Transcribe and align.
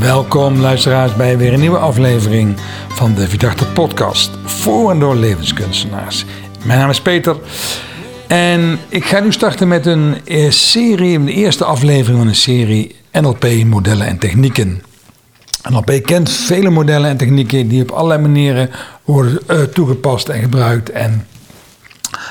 Welkom 0.00 0.60
luisteraars 0.60 1.16
bij 1.16 1.38
weer 1.38 1.52
een 1.52 1.60
nieuwe 1.60 1.78
aflevering 1.78 2.56
van 2.88 3.14
de 3.14 3.28
Vidachte 3.28 3.66
podcast 3.66 4.30
voor 4.44 4.90
en 4.90 4.98
door 4.98 5.16
levenskunstenaars. 5.16 6.24
Mijn 6.64 6.78
naam 6.78 6.90
is 6.90 7.00
Peter 7.00 7.36
en 8.26 8.78
ik 8.88 9.04
ga 9.04 9.20
nu 9.20 9.32
starten 9.32 9.68
met 9.68 9.86
een 9.86 10.16
eh, 10.24 10.50
serie, 10.50 11.24
de 11.24 11.32
eerste 11.32 11.64
aflevering 11.64 12.18
van 12.18 12.28
een 12.28 12.34
serie 12.34 12.96
NLP 13.12 13.46
modellen 13.64 14.06
en 14.06 14.18
technieken. 14.18 14.82
NLP 15.70 16.02
kent 16.02 16.30
vele 16.30 16.70
modellen 16.70 17.10
en 17.10 17.16
technieken 17.16 17.68
die 17.68 17.82
op 17.82 17.90
allerlei 17.90 18.20
manieren 18.20 18.70
worden 19.04 19.38
uh, 19.50 19.62
toegepast 19.62 20.28
en 20.28 20.40
gebruikt 20.40 20.90
en 20.90 21.26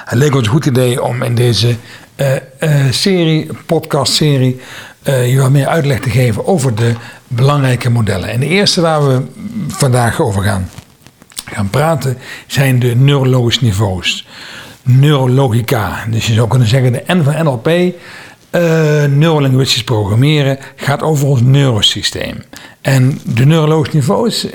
het 0.06 0.18
leek 0.18 0.36
ons 0.36 0.46
een 0.46 0.54
goed 0.54 0.66
idee 0.66 1.04
om 1.04 1.24
in 1.24 1.36
deze 1.36 1.76
uh, 2.18 2.92
serie, 2.92 3.48
podcast-serie, 3.66 4.60
uh, 5.04 5.32
je 5.32 5.40
wat 5.40 5.52
meer 5.52 5.68
uitleg 5.68 6.00
te 6.00 6.10
geven 6.10 6.48
over 6.48 6.76
de 6.76 6.94
belangrijke 7.30 7.90
modellen. 7.90 8.30
En 8.30 8.40
de 8.40 8.46
eerste 8.46 8.82
waar 8.82 9.08
we 9.08 9.22
vandaag 9.68 10.22
over 10.22 10.44
gaan, 10.44 10.70
gaan 11.46 11.70
praten 11.70 12.18
zijn 12.48 12.80
de 12.80 12.96
neurologische 12.96 13.64
niveaus. 13.64 14.28
Neurologica. 14.84 16.06
Dus 16.10 16.28
je 16.28 16.34
zou 16.34 16.48
kunnen 16.48 16.68
zeggen 16.68 16.92
de 16.92 17.04
N 17.08 17.24
van 17.24 17.44
NLP, 17.44 17.68
uh, 17.68 17.92
neurolinguistisch 19.06 19.84
programmeren, 19.84 20.58
gaat 20.76 21.02
over 21.02 21.28
ons 21.28 21.42
neurosysteem. 21.42 22.44
En 22.82 23.20
de 23.26 23.46
neurologische 23.46 23.96
niveaus 23.96 24.46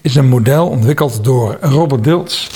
is 0.00 0.14
een 0.14 0.28
model 0.28 0.68
ontwikkeld 0.68 1.24
door 1.24 1.56
Robert 1.60 2.04
Dilts. 2.04 2.48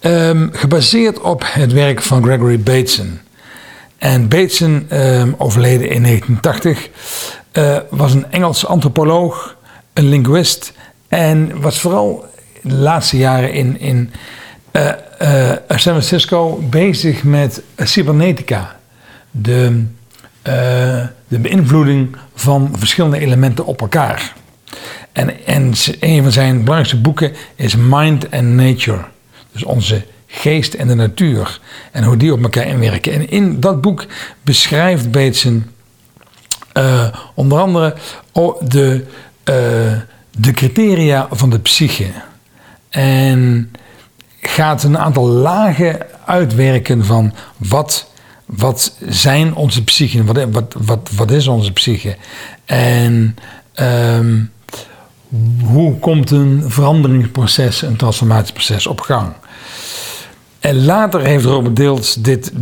Um, 0.00 0.50
gebaseerd 0.52 1.20
op 1.20 1.44
het 1.46 1.72
werk 1.72 2.02
van 2.02 2.22
Gregory 2.22 2.60
Bateson. 2.60 3.20
En 3.98 4.28
Bateson, 4.28 4.86
um, 4.92 5.34
overleden 5.38 5.90
in 5.90 6.02
1980, 6.02 6.88
uh, 7.52 7.76
was 7.90 8.14
een 8.14 8.30
Engelse 8.30 8.66
antropoloog, 8.66 9.56
een 9.92 10.08
linguist 10.08 10.72
en 11.08 11.60
was 11.60 11.80
vooral 11.80 12.26
de 12.62 12.74
laatste 12.74 13.16
jaren 13.16 13.52
in, 13.52 13.80
in 13.80 14.12
uh, 14.72 14.92
uh, 15.22 15.50
San 15.68 15.78
Francisco 15.78 16.62
bezig 16.70 17.24
met 17.24 17.62
cybernetica. 17.76 18.76
De, 19.30 19.84
de 21.28 21.38
beïnvloeding 21.38 22.16
van 22.34 22.70
verschillende 22.76 23.18
elementen 23.18 23.66
op 23.66 23.80
elkaar. 23.80 24.32
En, 25.12 25.46
en 25.46 25.72
een 26.00 26.22
van 26.22 26.32
zijn 26.32 26.58
belangrijkste 26.58 27.00
boeken 27.00 27.32
is 27.54 27.76
Mind 27.76 28.30
and 28.30 28.44
Nature. 28.48 29.04
Dus 29.52 29.64
onze 29.64 30.04
geest 30.26 30.74
en 30.74 30.88
de 30.88 30.94
natuur. 30.94 31.60
En 31.90 32.04
hoe 32.04 32.16
die 32.16 32.32
op 32.32 32.42
elkaar 32.42 32.66
inwerken. 32.66 33.12
En 33.12 33.30
in 33.30 33.60
dat 33.60 33.80
boek 33.80 34.06
beschrijft 34.42 35.10
Bateson 35.10 35.71
uh, 36.74 37.06
onder 37.34 37.58
andere 37.58 37.94
de, 38.60 39.04
uh, 39.44 39.54
de 40.38 40.52
criteria 40.52 41.28
van 41.30 41.50
de 41.50 41.58
psyche. 41.58 42.06
En 42.88 43.72
gaat 44.40 44.82
een 44.82 44.98
aantal 44.98 45.26
lagen 45.26 45.98
uitwerken 46.26 47.04
van 47.04 47.32
wat, 47.56 48.10
wat 48.46 48.96
zijn 49.08 49.54
onze 49.54 49.84
psyche, 49.84 50.24
wat, 50.24 50.44
wat, 50.50 50.74
wat, 50.78 51.10
wat 51.16 51.30
is 51.30 51.46
onze 51.46 51.72
psyche. 51.72 52.16
En 52.64 53.36
um, 53.80 54.50
hoe 55.64 55.98
komt 55.98 56.30
een 56.30 56.64
veranderingsproces, 56.66 57.82
een 57.82 57.96
transformatieproces 57.96 58.86
op 58.86 59.00
gang. 59.00 59.32
En 60.60 60.84
later 60.84 61.20
heeft 61.20 61.44
Robert 61.44 61.76
Deels 61.76 62.14
dit, 62.14 62.52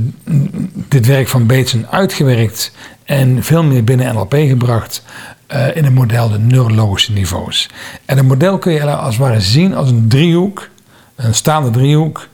dit 0.90 1.06
werk 1.06 1.28
van 1.28 1.46
Bateson 1.46 1.86
uitgewerkt 1.90 2.72
en 3.04 3.42
veel 3.42 3.62
meer 3.62 3.84
binnen 3.84 4.14
NLP 4.14 4.34
gebracht 4.34 5.02
uh, 5.48 5.76
in 5.76 5.84
het 5.84 5.94
model 5.94 6.28
de 6.28 6.38
neurologische 6.38 7.12
niveaus. 7.12 7.68
En 8.04 8.16
het 8.16 8.26
model 8.26 8.58
kun 8.58 8.72
je 8.72 8.96
als 8.96 9.14
het 9.14 9.24
ware 9.24 9.40
zien 9.40 9.74
als 9.74 9.90
een 9.90 10.08
driehoek, 10.08 10.68
een 11.16 11.34
staande 11.34 11.70
driehoek. 11.70 12.28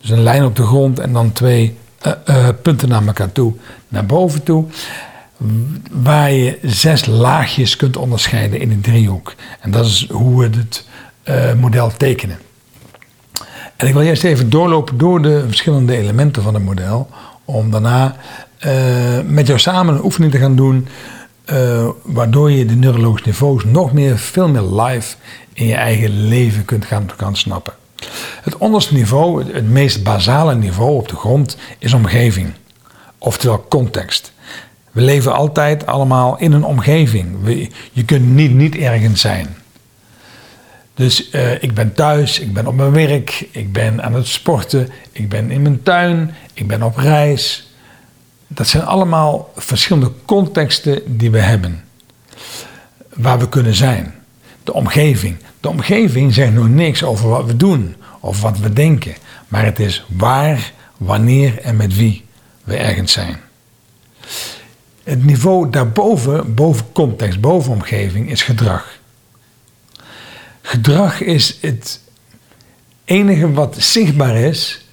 Dus 0.00 0.10
een 0.10 0.22
lijn 0.22 0.44
op 0.44 0.56
de 0.56 0.62
grond 0.62 0.98
en 0.98 1.12
dan 1.12 1.32
twee 1.32 1.76
uh, 2.06 2.12
uh, 2.26 2.48
punten 2.62 2.88
naar 2.88 3.06
elkaar 3.06 3.32
toe, 3.32 3.54
naar 3.88 4.06
boven 4.06 4.42
toe. 4.42 4.64
Waar 5.90 6.32
je 6.32 6.58
zes 6.62 7.06
laagjes 7.06 7.76
kunt 7.76 7.96
onderscheiden 7.96 8.60
in 8.60 8.70
een 8.70 8.80
driehoek. 8.80 9.34
En 9.60 9.70
dat 9.70 9.86
is 9.86 10.08
hoe 10.10 10.40
we 10.40 10.56
het 10.56 10.84
model 11.56 11.92
tekenen. 11.96 12.38
En 13.76 13.86
ik 13.86 13.92
wil 13.92 14.02
eerst 14.02 14.24
even 14.24 14.50
doorlopen 14.50 14.98
door 14.98 15.22
de 15.22 15.44
verschillende 15.46 15.96
elementen 15.96 16.42
van 16.42 16.54
het 16.54 16.64
model. 16.64 17.08
Om 17.46 17.70
daarna 17.70 18.16
uh, 18.66 19.20
met 19.26 19.46
jou 19.46 19.58
samen 19.58 19.94
een 19.94 20.04
oefening 20.04 20.32
te 20.32 20.38
gaan 20.38 20.56
doen. 20.56 20.88
Uh, 21.52 21.88
waardoor 22.02 22.50
je 22.50 22.66
de 22.66 22.74
neurologische 22.74 23.28
niveaus 23.28 23.64
nog 23.64 23.92
meer, 23.92 24.18
veel 24.18 24.48
meer 24.48 24.62
live 24.62 25.16
in 25.52 25.66
je 25.66 25.74
eigen 25.74 26.28
leven 26.28 26.64
kunt 26.64 26.84
gaan, 26.84 27.10
gaan 27.16 27.36
snappen. 27.36 27.72
Het 28.42 28.56
onderste 28.56 28.94
niveau, 28.94 29.52
het, 29.52 29.70
meest 29.70 30.02
basale 30.02 30.54
niveau 30.54 30.96
op 30.96 31.08
de 31.08 31.16
grond, 31.16 31.56
is 31.78 31.92
omgeving. 31.92 32.52
Oftewel 33.18 33.66
context. 33.68 34.32
We 34.92 35.00
leven 35.00 35.34
altijd 35.34 35.86
allemaal 35.86 36.38
in 36.38 36.52
een 36.52 36.64
omgeving. 36.64 37.36
Je 37.92 38.04
kunt 38.04 38.26
niet, 38.34 38.54
niet 38.54 38.76
ergens 38.76 39.20
zijn. 39.20 39.56
Dus 40.96 41.30
uh, 41.32 41.62
ik 41.62 41.74
ben 41.74 41.94
thuis, 41.94 42.38
ik 42.38 42.52
ben 42.52 42.66
op 42.66 42.74
mijn 42.74 42.92
werk, 42.92 43.48
ik 43.50 43.72
ben 43.72 44.02
aan 44.02 44.14
het 44.14 44.26
sporten, 44.26 44.88
ik 45.12 45.28
ben 45.28 45.50
in 45.50 45.62
mijn 45.62 45.82
tuin, 45.82 46.34
ik 46.52 46.66
ben 46.66 46.82
op 46.82 46.96
reis. 46.96 47.70
Dat 48.46 48.66
zijn 48.66 48.84
allemaal 48.84 49.52
verschillende 49.56 50.12
contexten 50.24 51.18
die 51.18 51.30
we 51.30 51.38
hebben, 51.38 51.84
waar 53.14 53.38
we 53.38 53.48
kunnen 53.48 53.74
zijn. 53.74 54.14
De 54.64 54.72
omgeving. 54.72 55.36
De 55.60 55.68
omgeving 55.68 56.34
zegt 56.34 56.52
nog 56.52 56.68
niks 56.68 57.02
over 57.02 57.28
wat 57.28 57.46
we 57.46 57.56
doen 57.56 57.96
of 58.20 58.40
wat 58.40 58.58
we 58.58 58.72
denken, 58.72 59.14
maar 59.48 59.64
het 59.64 59.78
is 59.78 60.04
waar, 60.08 60.72
wanneer 60.96 61.58
en 61.58 61.76
met 61.76 61.96
wie 61.96 62.24
we 62.64 62.76
ergens 62.76 63.12
zijn. 63.12 63.36
Het 65.04 65.24
niveau 65.24 65.70
daarboven, 65.70 66.54
boven 66.54 66.92
context, 66.92 67.40
boven 67.40 67.72
omgeving, 67.72 68.30
is 68.30 68.42
gedrag. 68.42 68.98
Gedrag 70.66 71.20
is 71.20 71.58
het 71.60 72.00
enige 73.04 73.52
wat 73.52 73.76
zichtbaar 73.78 74.36
is 74.36 74.86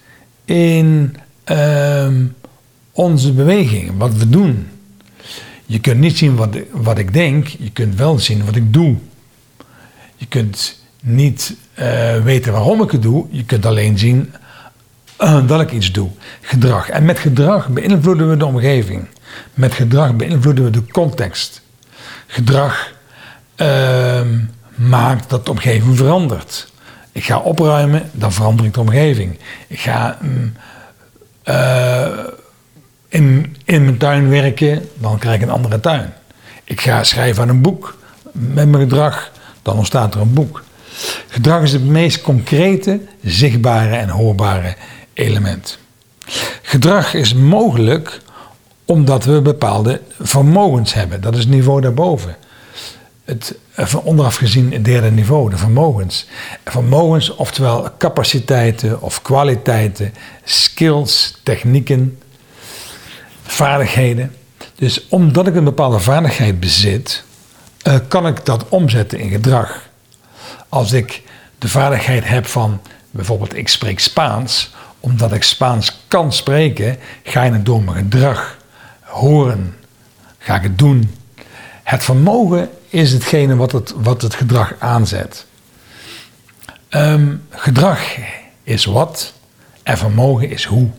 in 0.46 1.16
uh, 1.52 2.08
onze 2.92 3.32
bewegingen, 3.32 3.98
wat 3.98 4.14
we 4.14 4.30
doen. 4.30 4.68
Je 5.66 5.80
kunt 5.80 6.00
niet 6.00 6.18
zien 6.18 6.36
wat, 6.36 6.58
wat 6.72 6.98
ik 6.98 7.14
denk, 7.14 7.48
je 7.48 7.72
kunt 7.72 7.96
wel 7.96 8.20
zien 8.20 8.46
wat 8.46 8.56
ik 8.56 8.74
doe. 8.74 8.96
Je 10.16 10.26
kunt 10.26 10.84
niet 11.02 11.56
uh, 11.80 12.24
weten 12.24 12.52
waarom 12.52 12.82
ik 12.82 12.92
het 12.92 13.02
doe, 13.02 13.26
je 13.30 13.46
kunt 13.46 13.66
alleen 13.66 13.98
zien 13.98 14.34
uh, 15.20 15.48
dat 15.48 15.62
ik 15.62 15.72
iets 15.72 15.92
doe. 15.92 16.10
Gedrag. 16.42 16.90
En 16.90 17.06
met 17.06 17.20
gedrag 17.20 17.70
beïnvloeden 17.70 18.30
we 18.30 18.38
de 18.38 18.46
omgeving. 18.46 19.08
Met 19.54 19.74
gedrag 19.74 20.16
beïnvloeden 20.16 20.64
we 20.64 20.70
de 20.70 20.88
context. 20.88 21.62
Gedrag 22.28 22.94
ehm, 23.56 24.40
maakt 24.76 25.30
dat 25.30 25.46
de 25.46 25.52
omgeving 25.52 25.98
verandert. 25.98 26.72
Ik 27.12 27.24
ga 27.24 27.38
opruimen, 27.40 28.10
dan 28.12 28.34
verander 28.34 28.66
ik 28.66 28.74
de 28.74 28.80
omgeving. 28.80 29.40
Ik 29.68 29.80
ga 29.80 30.18
mm, 30.22 30.54
uh, 31.46 32.08
in, 33.08 33.56
in 33.66 33.84
mijn 33.84 33.98
tuin 33.98 34.30
werken, 34.30 34.90
dan 34.94 35.18
krijg 35.18 35.36
ik 35.36 35.42
een 35.42 35.50
andere 35.50 35.80
tuin. 35.80 36.14
Ik 36.64 36.82
ga 36.82 37.04
schrijven 37.04 37.44
aan 37.44 37.50
een 37.50 37.62
boek 37.62 37.98
met 38.32 38.68
mijn 38.68 38.84
gedrag, 38.84 39.32
dan 39.62 39.78
ontstaat 39.78 40.16
er 40.16 40.22
een 40.22 40.34
boek. 40.34 40.64
Gedrag 41.28 41.62
is 41.62 41.72
het 41.72 41.86
meest 41.86 42.22
concrete, 42.22 43.00
zichtbare 43.24 43.96
en 43.96 44.10
hoorbare 44.10 44.76
element. 45.14 45.78
Gedrag 46.62 47.14
is 47.14 47.34
mogelijk 47.34 48.22
omdat 48.86 49.26
we 49.26 49.42
bepaalde 49.42 50.02
vermogens 50.20 50.94
hebben. 50.94 51.22
Dat 51.22 51.34
is 51.34 51.40
het 51.40 51.50
niveau 51.50 51.82
daarboven 51.82 52.36
het 53.26 53.56
van 53.76 54.02
onderaf 54.02 54.36
gezien 54.36 54.72
het 54.74 54.86
derde 54.86 55.12
niveau, 55.12 55.50
de 55.50 55.58
vermogens. 55.58 56.28
Vermogens, 56.66 57.36
oftewel 57.36 57.90
capaciteiten 57.98 59.02
of 59.02 59.22
kwaliteiten, 59.22 60.14
skills, 60.44 61.36
technieken, 61.44 62.20
vaardigheden. 63.44 64.36
Dus 64.76 65.08
omdat 65.08 65.48
ik 65.48 65.56
een 65.56 65.64
bepaalde 65.64 66.00
vaardigheid 66.00 66.60
bezit, 66.60 67.24
uh, 67.88 67.96
kan 68.08 68.28
ik 68.28 68.46
dat 68.46 68.70
omzetten 68.70 69.20
in 69.20 69.30
gedrag. 69.30 69.90
Als 70.70 70.92
ik 70.92 71.22
de 71.58 71.68
vaardigheid 71.68 72.28
heb 72.28 72.46
van 72.46 72.82
bijvoorbeeld 73.12 73.56
ik 73.56 73.68
spreek 73.68 74.00
Spaans, 74.00 74.74
omdat 75.00 75.34
ik 75.34 75.44
Spaans 75.44 76.00
kan 76.08 76.34
spreken, 76.34 76.98
ga 77.24 77.44
je 77.44 77.52
het 77.52 77.66
door 77.66 77.84
mijn 77.84 77.98
gedrag 77.98 78.58
horen. 79.02 79.76
Ga 80.38 80.56
ik 80.56 80.64
het 80.64 80.78
doen. 80.78 81.16
Het 81.84 82.04
vermogen 82.04 82.70
is 82.94 83.12
hetgene 83.12 83.56
wat 83.56 83.72
het, 83.72 83.94
wat 83.98 84.22
het 84.22 84.36
gedrag 84.36 84.74
aanzet. 84.80 85.46
Um, 86.90 87.44
gedrag 87.50 88.00
is 88.64 88.86
wat 88.86 89.34
en 89.84 89.98
vermogen 89.98 90.50
is 90.50 90.66
hoe. 90.66 90.90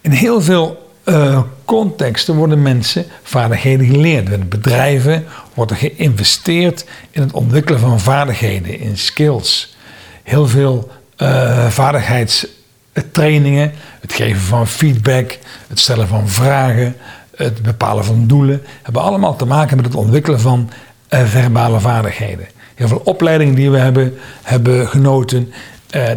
In 0.00 0.10
heel 0.10 0.42
veel 0.42 0.92
uh, 1.04 1.42
contexten 1.64 2.34
worden 2.34 2.62
mensen 2.62 3.06
vaardigheden 3.22 3.86
geleerd. 3.86 4.28
In 4.28 4.48
bedrijven 4.48 5.24
wordt 5.54 5.70
er 5.70 5.76
geïnvesteerd 5.76 6.84
in 7.10 7.22
het 7.22 7.32
ontwikkelen 7.32 7.80
van 7.80 8.00
vaardigheden, 8.00 8.78
in 8.78 8.98
skills. 8.98 9.76
Heel 10.22 10.48
veel 10.48 10.90
uh, 11.18 11.66
vaardigheidstrainingen, 11.66 13.72
het 14.00 14.12
geven 14.12 14.42
van 14.42 14.66
feedback, 14.66 15.38
het 15.68 15.80
stellen 15.80 16.08
van 16.08 16.28
vragen, 16.28 16.96
het 17.36 17.62
bepalen 17.62 18.04
van 18.04 18.26
doelen, 18.26 18.62
hebben 18.82 19.02
allemaal 19.02 19.36
te 19.36 19.46
maken 19.46 19.76
met 19.76 19.86
het 19.86 19.94
ontwikkelen 19.94 20.40
van 20.40 20.70
uh, 21.10 21.24
verbale 21.24 21.80
vaardigheden. 21.80 22.46
Heel 22.74 22.88
veel 22.88 23.02
opleidingen 23.04 23.54
die 23.54 23.70
we 23.70 23.78
hebben, 23.78 24.18
hebben 24.42 24.88
genoten, 24.88 25.52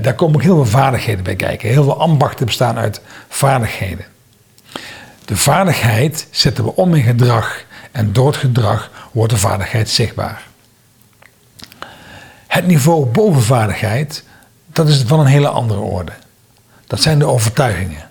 daar 0.02 0.16
komen 0.16 0.36
ook 0.36 0.42
heel 0.42 0.56
veel 0.56 0.66
vaardigheden 0.66 1.24
bij 1.24 1.36
kijken. 1.36 1.70
Heel 1.70 1.84
veel 1.84 2.00
ambachten 2.00 2.46
bestaan 2.46 2.78
uit 2.78 3.02
vaardigheden. 3.30 4.06
De 5.26 5.38
vaardigheid 5.38 6.28
zetten 6.32 6.64
we 6.64 6.76
om 6.76 6.94
in 6.94 7.04
gedrag 7.04 7.64
en 7.92 8.14
door 8.14 8.28
het 8.28 8.38
gedrag 8.38 8.92
wordt 9.12 9.34
de 9.34 9.40
vaardigheid 9.40 9.90
zichtbaar. 9.90 10.48
Het 12.48 12.68
niveau 12.68 13.06
boven 13.06 13.42
vaardigheid, 13.42 14.24
dat 14.66 14.88
is 14.88 15.04
van 15.08 15.20
een 15.20 15.26
hele 15.26 15.48
andere 15.50 15.80
orde. 15.80 16.12
Dat 16.88 17.02
zijn 17.02 17.20
de 17.20 17.26
overtuigingen. 17.26 18.09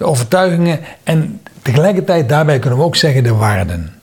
De 0.00 0.06
overtuigingen 0.06 0.80
en 1.02 1.40
tegelijkertijd 1.62 2.28
daarbij 2.28 2.58
kunnen 2.58 2.78
we 2.78 2.84
ook 2.84 2.96
zeggen 2.96 3.22
de 3.22 3.34
waarden. 3.34 4.00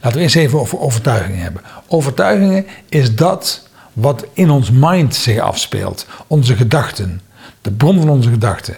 Laten 0.00 0.18
we 0.18 0.22
eerst 0.22 0.36
even 0.36 0.60
over 0.60 0.80
overtuigingen 0.80 1.42
hebben. 1.42 1.62
Overtuigingen 1.88 2.66
is 2.88 3.14
dat 3.14 3.68
wat 3.92 4.26
in 4.32 4.50
ons 4.50 4.70
mind 4.70 5.14
zich 5.14 5.38
afspeelt, 5.38 6.06
onze 6.26 6.56
gedachten, 6.56 7.20
de 7.60 7.70
bron 7.70 8.00
van 8.00 8.08
onze 8.08 8.30
gedachten. 8.30 8.76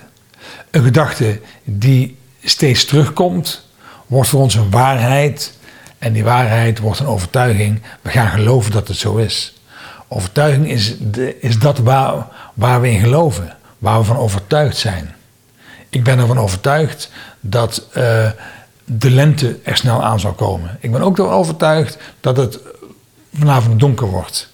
Een 0.70 0.82
gedachte 0.82 1.40
die 1.64 2.16
steeds 2.44 2.84
terugkomt, 2.84 3.66
wordt 4.06 4.28
voor 4.28 4.40
ons 4.40 4.54
een 4.54 4.70
waarheid. 4.70 5.58
En 5.98 6.12
die 6.12 6.24
waarheid 6.24 6.78
wordt 6.78 6.98
een 6.98 7.06
overtuiging. 7.06 7.82
We 8.00 8.10
gaan 8.10 8.28
geloven 8.28 8.72
dat 8.72 8.88
het 8.88 8.96
zo 8.96 9.16
is. 9.16 9.60
Overtuiging 10.08 10.70
is, 10.70 10.96
de, 11.00 11.40
is 11.40 11.58
dat 11.58 11.78
waar, 11.78 12.26
waar 12.54 12.80
we 12.80 12.90
in 12.90 13.00
geloven, 13.00 13.56
waar 13.78 13.98
we 13.98 14.04
van 14.04 14.16
overtuigd 14.16 14.76
zijn. 14.76 15.14
Ik 15.92 16.04
ben 16.04 16.18
ervan 16.18 16.38
overtuigd 16.38 17.10
dat 17.40 17.86
uh, 17.96 18.30
de 18.84 19.10
lente 19.10 19.58
er 19.62 19.76
snel 19.76 20.04
aan 20.04 20.20
zal 20.20 20.32
komen. 20.32 20.78
Ik 20.80 20.92
ben 20.92 21.02
ook 21.02 21.18
ervan 21.18 21.32
overtuigd 21.32 21.98
dat 22.20 22.36
het 22.36 22.58
vanavond 23.34 23.80
donker 23.80 24.06
wordt. 24.06 24.48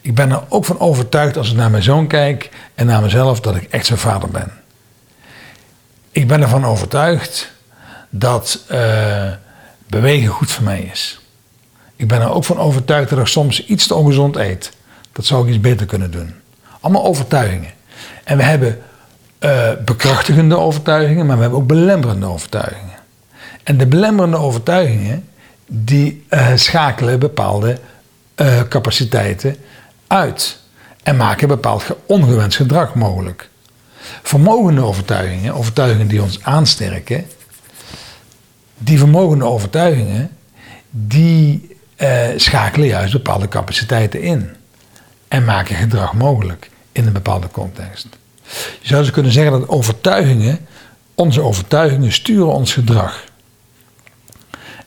Ik 0.00 0.14
ben 0.14 0.30
er 0.30 0.42
ook 0.48 0.64
van 0.64 0.78
overtuigd 0.80 1.36
als 1.36 1.50
ik 1.50 1.56
naar 1.56 1.70
mijn 1.70 1.82
zoon 1.82 2.06
kijk 2.06 2.50
en 2.74 2.86
naar 2.86 3.02
mezelf 3.02 3.40
dat 3.40 3.56
ik 3.56 3.62
echt 3.62 3.86
zijn 3.86 3.98
vader 3.98 4.28
ben. 4.28 4.52
Ik 6.10 6.28
ben 6.28 6.42
ervan 6.42 6.64
overtuigd 6.64 7.52
dat 8.08 8.64
uh, 8.70 9.32
bewegen 9.86 10.28
goed 10.28 10.50
voor 10.50 10.64
mij 10.64 10.80
is. 10.80 11.20
Ik 11.96 12.08
ben 12.08 12.20
er 12.20 12.32
ook 12.32 12.44
van 12.44 12.58
overtuigd 12.58 13.10
dat 13.10 13.18
ik 13.18 13.26
soms 13.26 13.64
iets 13.66 13.86
te 13.86 13.94
ongezond 13.94 14.36
eet. 14.36 14.72
Dat 15.12 15.24
zou 15.24 15.42
ik 15.42 15.48
iets 15.48 15.60
beter 15.60 15.86
kunnen 15.86 16.10
doen. 16.10 16.34
Allemaal 16.80 17.04
overtuigingen. 17.04 17.72
En 18.24 18.36
we 18.36 18.42
hebben 18.42 18.82
uh, 19.40 19.70
bekrachtigende 19.84 20.56
overtuigingen, 20.56 21.26
maar 21.26 21.36
we 21.36 21.42
hebben 21.42 21.60
ook 21.60 21.66
belemmerende 21.66 22.26
overtuigingen. 22.26 22.98
En 23.62 23.78
de 23.78 23.86
belemmerende 23.86 24.36
overtuigingen, 24.36 25.28
die 25.66 26.24
uh, 26.30 26.48
schakelen 26.54 27.18
bepaalde 27.18 27.78
capaciteiten 28.68 29.56
uit. 30.06 30.58
En 31.02 31.16
maken 31.16 31.48
bepaald 31.48 31.84
ongewenst 32.06 32.56
gedrag 32.56 32.94
mogelijk. 32.94 33.48
Vermogende 34.22 34.80
overtuigingen, 34.80 35.54
overtuigingen 35.54 36.08
die 36.08 36.22
ons 36.22 36.42
aansterken, 36.42 37.26
die 38.78 38.98
vermogende 38.98 39.44
overtuigingen, 39.44 40.30
die 40.90 41.76
eh, 41.96 42.28
schakelen 42.36 42.88
juist 42.88 43.12
bepaalde 43.12 43.48
capaciteiten 43.48 44.22
in. 44.22 44.56
En 45.28 45.44
maken 45.44 45.76
gedrag 45.76 46.14
mogelijk 46.14 46.70
in 46.92 47.06
een 47.06 47.12
bepaalde 47.12 47.48
context. 47.50 48.06
Je 48.80 48.88
zou 48.88 49.02
dus 49.02 49.10
kunnen 49.10 49.32
zeggen 49.32 49.52
dat 49.52 49.68
overtuigingen, 49.68 50.66
onze 51.14 51.40
overtuigingen 51.40 52.12
sturen 52.12 52.52
ons 52.52 52.72
gedrag. 52.72 53.24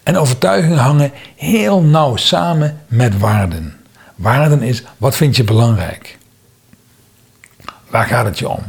En 0.04 0.18
overtuigingen 0.18 0.78
hangen 0.78 1.12
heel 1.36 1.82
nauw 1.82 2.16
samen 2.16 2.82
met 2.88 3.18
waarden. 3.18 3.78
Waarden 4.16 4.62
is, 4.62 4.84
wat 4.98 5.16
vind 5.16 5.36
je 5.36 5.44
belangrijk? 5.44 6.18
Waar 7.90 8.06
gaat 8.06 8.26
het 8.26 8.40
je 8.40 8.50
om? 8.50 8.64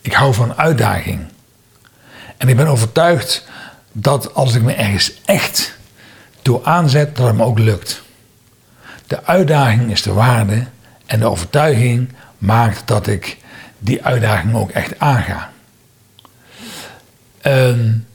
Ik 0.00 0.12
hou 0.12 0.34
van 0.34 0.56
uitdaging. 0.56 1.20
En 2.36 2.48
ik 2.48 2.56
ben 2.56 2.66
overtuigd 2.66 3.44
dat 3.92 4.34
als 4.34 4.54
ik 4.54 4.62
me 4.62 4.72
ergens 4.72 5.12
echt 5.24 5.78
toe 6.42 6.64
aanzet, 6.64 7.16
dat 7.16 7.26
het 7.26 7.36
me 7.36 7.44
ook 7.44 7.58
lukt. 7.58 8.02
De 9.06 9.24
uitdaging 9.24 9.90
is 9.90 10.02
de 10.02 10.12
waarde 10.12 10.66
en 11.06 11.20
de 11.20 11.26
overtuiging 11.26 12.12
maakt 12.40 12.88
dat 12.88 13.06
ik 13.06 13.38
die 13.78 14.04
uitdaging 14.04 14.54
ook 14.54 14.70
echt 14.70 14.98
aanga. 14.98 15.50
Een 17.40 18.06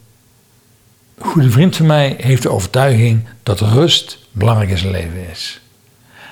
goede 1.20 1.52
vriend 1.52 1.76
van 1.76 1.86
mij 1.86 2.16
heeft 2.18 2.42
de 2.42 2.52
overtuiging 2.52 3.28
dat 3.44 3.60
rust 3.60 4.20
belangrijk 4.32 4.70
in 4.70 4.78
zijn 4.78 4.92
leven 4.92 5.30
is. 5.30 5.62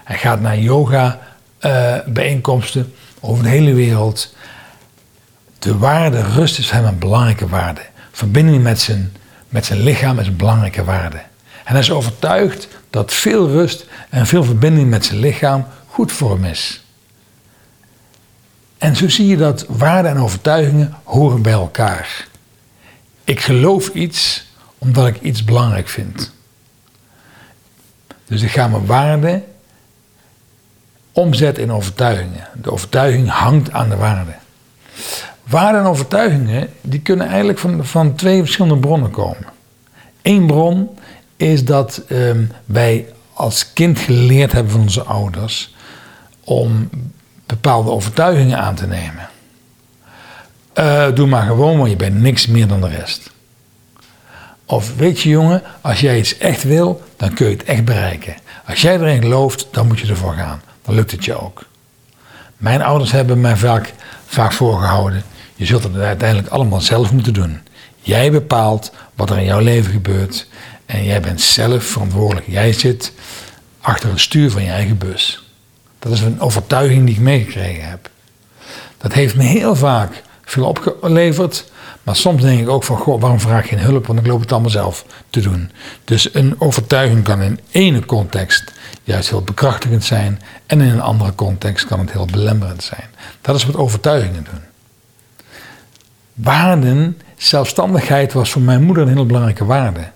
Hij 0.03 0.17
gaat 0.17 0.41
naar 0.41 0.59
yoga 0.59 1.19
uh, 1.61 1.97
bijeenkomsten 2.05 2.93
over 3.19 3.43
de 3.43 3.49
hele 3.49 3.73
wereld 3.73 4.33
de 5.59 5.77
waarde 5.77 6.21
rust 6.21 6.59
is 6.59 6.67
voor 6.67 6.75
hem 6.75 6.85
een 6.85 6.99
belangrijke 6.99 7.47
waarde. 7.47 7.81
Verbinding 8.11 8.63
met 8.63 8.79
zijn, 8.79 9.13
met 9.49 9.65
zijn 9.65 9.79
lichaam 9.79 10.19
is 10.19 10.27
een 10.27 10.35
belangrijke 10.35 10.83
waarde. 10.83 11.17
En 11.63 11.71
hij 11.71 11.79
is 11.79 11.91
overtuigd 11.91 12.67
dat 12.89 13.13
veel 13.13 13.47
rust 13.47 13.85
en 14.09 14.27
veel 14.27 14.43
verbinding 14.43 14.89
met 14.89 15.05
zijn 15.05 15.19
lichaam 15.19 15.65
goed 15.87 16.11
voor 16.11 16.31
hem 16.31 16.45
is. 16.45 16.82
En 18.83 18.95
zo 18.95 19.09
zie 19.09 19.27
je 19.27 19.37
dat 19.37 19.65
waarden 19.67 20.11
en 20.11 20.17
overtuigingen 20.17 20.93
horen 21.03 21.41
bij 21.41 21.53
elkaar. 21.53 22.27
Ik 23.23 23.39
geloof 23.39 23.87
iets 23.87 24.45
omdat 24.77 25.07
ik 25.07 25.21
iets 25.21 25.43
belangrijk 25.43 25.87
vind. 25.89 26.31
Dus 28.25 28.41
ik 28.41 28.51
ga 28.51 28.67
mijn 28.67 28.85
waarden 28.85 29.43
omzetten 31.11 31.63
in 31.63 31.71
overtuigingen. 31.71 32.47
De 32.61 32.71
overtuiging 32.71 33.29
hangt 33.29 33.71
aan 33.71 33.89
de 33.89 33.95
waarde. 33.95 34.33
Waarden 35.43 35.81
en 35.81 35.87
overtuigingen 35.87 36.69
die 36.81 37.01
kunnen 37.01 37.27
eigenlijk 37.27 37.59
van, 37.59 37.85
van 37.85 38.15
twee 38.15 38.39
verschillende 38.39 38.79
bronnen 38.79 39.11
komen. 39.11 39.45
Eén 40.21 40.47
bron 40.47 40.89
is 41.37 41.65
dat 41.65 42.01
um, 42.09 42.51
wij 42.65 43.05
als 43.33 43.73
kind 43.73 43.99
geleerd 43.99 44.51
hebben 44.51 44.71
van 44.71 44.81
onze 44.81 45.03
ouders 45.03 45.73
om 46.43 46.89
bepaalde 47.45 47.89
overtuigingen 47.89 48.59
aan 48.59 48.75
te 48.75 48.87
nemen. 48.87 49.29
Uh, 50.79 51.07
doe 51.13 51.27
maar 51.27 51.45
gewoon, 51.45 51.77
want 51.77 51.89
je 51.89 51.95
bent 51.95 52.21
niks 52.21 52.47
meer 52.47 52.67
dan 52.67 52.81
de 52.81 52.87
rest. 52.87 53.31
Of 54.65 54.95
weet 54.95 55.21
je 55.21 55.29
jongen, 55.29 55.61
als 55.81 55.99
jij 55.99 56.17
iets 56.17 56.37
echt 56.37 56.63
wil, 56.63 57.01
dan 57.17 57.33
kun 57.33 57.47
je 57.47 57.55
het 57.55 57.63
echt 57.63 57.85
bereiken. 57.85 58.35
Als 58.67 58.81
jij 58.81 58.99
erin 58.99 59.21
gelooft, 59.21 59.67
dan 59.71 59.87
moet 59.87 59.99
je 59.99 60.07
ervoor 60.07 60.33
gaan. 60.33 60.61
Dan 60.81 60.95
lukt 60.95 61.11
het 61.11 61.25
je 61.25 61.41
ook. 61.41 61.65
Mijn 62.57 62.81
ouders 62.81 63.11
hebben 63.11 63.41
mij 63.41 63.55
vaak, 63.55 63.93
vaak 64.25 64.51
voorgehouden. 64.51 65.23
Je 65.55 65.65
zult 65.65 65.83
het 65.83 65.97
uiteindelijk 65.97 66.49
allemaal 66.49 66.81
zelf 66.81 67.11
moeten 67.11 67.33
doen. 67.33 67.59
Jij 68.01 68.31
bepaalt 68.31 68.91
wat 69.15 69.29
er 69.29 69.37
in 69.37 69.45
jouw 69.45 69.59
leven 69.59 69.91
gebeurt. 69.91 70.47
En 70.85 71.03
jij 71.03 71.21
bent 71.21 71.41
zelf 71.41 71.83
verantwoordelijk. 71.83 72.47
Jij 72.47 72.73
zit 72.73 73.11
achter 73.81 74.09
het 74.09 74.19
stuur 74.19 74.51
van 74.51 74.63
je 74.63 74.71
eigen 74.71 74.97
bus. 74.97 75.42
Dat 76.03 76.11
is 76.11 76.21
een 76.21 76.41
overtuiging 76.41 77.05
die 77.05 77.15
ik 77.15 77.21
meegekregen 77.21 77.89
heb. 77.89 78.09
Dat 78.97 79.13
heeft 79.13 79.35
me 79.35 79.43
heel 79.43 79.75
vaak 79.75 80.23
veel 80.43 80.65
opgeleverd. 80.65 81.71
Maar 82.03 82.15
soms 82.15 82.41
denk 82.41 82.59
ik 82.59 82.69
ook 82.69 82.83
van, 82.83 83.19
waarom 83.19 83.39
vraag 83.39 83.63
ik 83.63 83.69
geen 83.69 83.79
hulp? 83.79 84.07
Want 84.07 84.19
ik 84.19 84.27
loop 84.27 84.39
het 84.39 84.51
allemaal 84.51 84.69
zelf 84.69 85.05
te 85.29 85.41
doen. 85.41 85.71
Dus 86.03 86.33
een 86.33 86.55
overtuiging 86.59 87.23
kan 87.23 87.41
in 87.41 87.59
ene 87.71 88.05
context 88.05 88.73
juist 89.03 89.29
heel 89.29 89.41
bekrachtigend 89.41 90.03
zijn. 90.03 90.41
En 90.65 90.81
in 90.81 90.89
een 90.89 91.01
andere 91.01 91.35
context 91.35 91.85
kan 91.85 91.99
het 91.99 92.11
heel 92.11 92.25
belemmerend 92.25 92.83
zijn. 92.83 93.07
Dat 93.41 93.55
is 93.55 93.65
wat 93.65 93.75
overtuigingen 93.75 94.43
doen. 94.43 94.61
Waarden, 96.33 97.21
zelfstandigheid 97.37 98.33
was 98.33 98.49
voor 98.49 98.61
mijn 98.61 98.83
moeder 98.83 99.03
een 99.03 99.13
heel 99.13 99.25
belangrijke 99.25 99.65
waarde. 99.65 100.11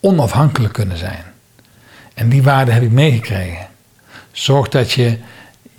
Onafhankelijk 0.00 0.72
kunnen 0.72 0.98
zijn. 0.98 1.24
En 2.14 2.28
die 2.28 2.42
waarde 2.42 2.72
heb 2.72 2.82
ik 2.82 2.90
meegekregen. 2.90 3.69
Zorg 4.32 4.68
dat 4.68 4.92
je 4.92 5.18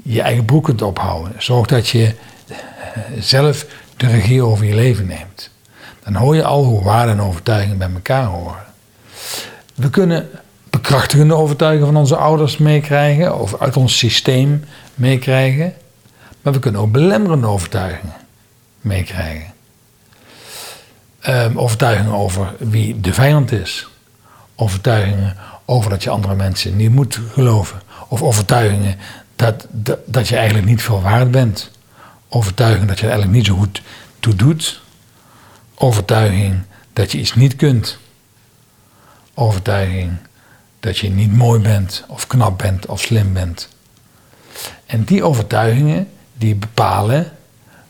je 0.03 0.21
eigen 0.21 0.45
broek 0.45 0.63
kunt 0.63 0.81
ophouden. 0.81 1.33
Zorg 1.37 1.67
dat 1.67 1.87
je 1.87 2.15
eh, 2.47 2.57
zelf 3.19 3.65
de 3.97 4.07
regie 4.07 4.41
over 4.43 4.65
je 4.65 4.75
leven 4.75 5.07
neemt. 5.07 5.49
Dan 6.03 6.15
hoor 6.15 6.35
je 6.35 6.43
al 6.43 6.63
hoe 6.63 6.83
waarden 6.83 7.19
en 7.19 7.21
overtuigingen 7.21 7.77
bij 7.77 7.89
elkaar 7.93 8.25
horen. 8.25 8.63
We 9.75 9.89
kunnen 9.89 10.29
bekrachtigende 10.69 11.35
overtuigingen 11.35 11.87
van 11.87 11.97
onze 11.97 12.15
ouders 12.15 12.57
meekrijgen, 12.57 13.39
of 13.39 13.59
uit 13.59 13.77
ons 13.77 13.97
systeem 13.97 14.63
meekrijgen. 14.95 15.73
Maar 16.41 16.53
we 16.53 16.59
kunnen 16.59 16.81
ook 16.81 16.91
belemmerende 16.91 17.47
overtuigingen 17.47 18.15
meekrijgen. 18.81 19.53
Um, 21.27 21.59
overtuigingen 21.59 22.13
over 22.13 22.53
wie 22.57 22.99
de 22.99 23.13
vijand 23.13 23.51
is. 23.51 23.87
Overtuigingen 24.55 25.37
over 25.71 25.89
dat 25.89 26.03
je 26.03 26.09
andere 26.09 26.35
mensen 26.35 26.75
niet 26.75 26.91
moet 26.91 27.19
geloven. 27.31 27.81
Of 28.07 28.21
overtuigingen 28.21 28.97
dat, 29.35 29.67
dat, 29.69 29.99
dat 30.05 30.27
je 30.27 30.35
eigenlijk 30.35 30.67
niet 30.67 30.81
veel 30.81 31.01
waard 31.01 31.31
bent. 31.31 31.71
Overtuiging 32.29 32.87
dat 32.87 32.99
je 32.99 33.05
er 33.05 33.11
eigenlijk 33.11 33.37
niet 33.37 33.47
zo 33.47 33.55
goed 33.57 33.81
toe 34.19 34.35
doet. 34.35 34.81
Overtuiging 35.75 36.61
dat 36.93 37.11
je 37.11 37.17
iets 37.17 37.35
niet 37.35 37.55
kunt. 37.55 37.97
Overtuiging 39.33 40.11
dat 40.79 40.97
je 40.97 41.09
niet 41.09 41.33
mooi 41.33 41.61
bent, 41.61 42.03
of 42.07 42.27
knap 42.27 42.57
bent, 42.57 42.85
of 42.85 43.01
slim 43.01 43.33
bent. 43.33 43.69
En 44.85 45.03
die 45.03 45.23
overtuigingen 45.23 46.09
die 46.33 46.55
bepalen 46.55 47.31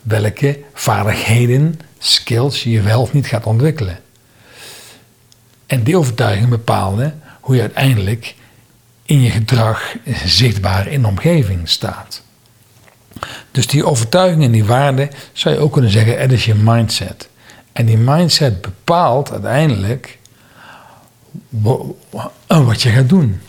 welke 0.02 0.60
vaardigheden, 0.74 1.80
skills 2.00 2.64
je 2.64 2.82
wel 2.82 3.02
of 3.02 3.14
niet 3.14 3.28
gaat 3.28 3.46
ontwikkelen. 3.46 4.00
En 5.66 5.84
die 5.84 5.98
overtuigingen 5.98 6.50
bepalen 6.50 7.21
hoe 7.52 7.60
je 7.60 7.66
uiteindelijk 7.66 8.36
in 9.04 9.22
je 9.22 9.30
gedrag 9.30 9.96
zichtbaar 10.26 10.88
in 10.88 11.02
de 11.02 11.08
omgeving 11.08 11.70
staat. 11.70 12.22
Dus 13.52 13.68
die 13.68 13.86
overtuiging 13.86 14.44
en 14.44 14.52
die 14.52 14.66
waarden 14.66 15.10
zou 15.34 15.56
je 15.56 15.62
ook 15.62 15.74
kunnen 15.74 15.92
zeggen, 15.92 16.20
dat 16.20 16.32
is 16.32 16.46
je 16.46 16.56
mindset. 16.56 17.30
En 17.72 17.86
die 17.86 17.98
mindset 17.98 18.62
bepaalt 18.62 19.32
uiteindelijk 19.32 20.18
wat 22.48 22.82
je 22.82 22.90
gaat 22.90 23.10
doen 23.10 23.42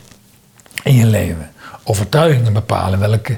in 0.82 0.94
je 0.94 1.06
leven. 1.06 1.50
Overtuigingen 1.84 2.52
bepalen 2.52 2.98
welke 2.98 3.36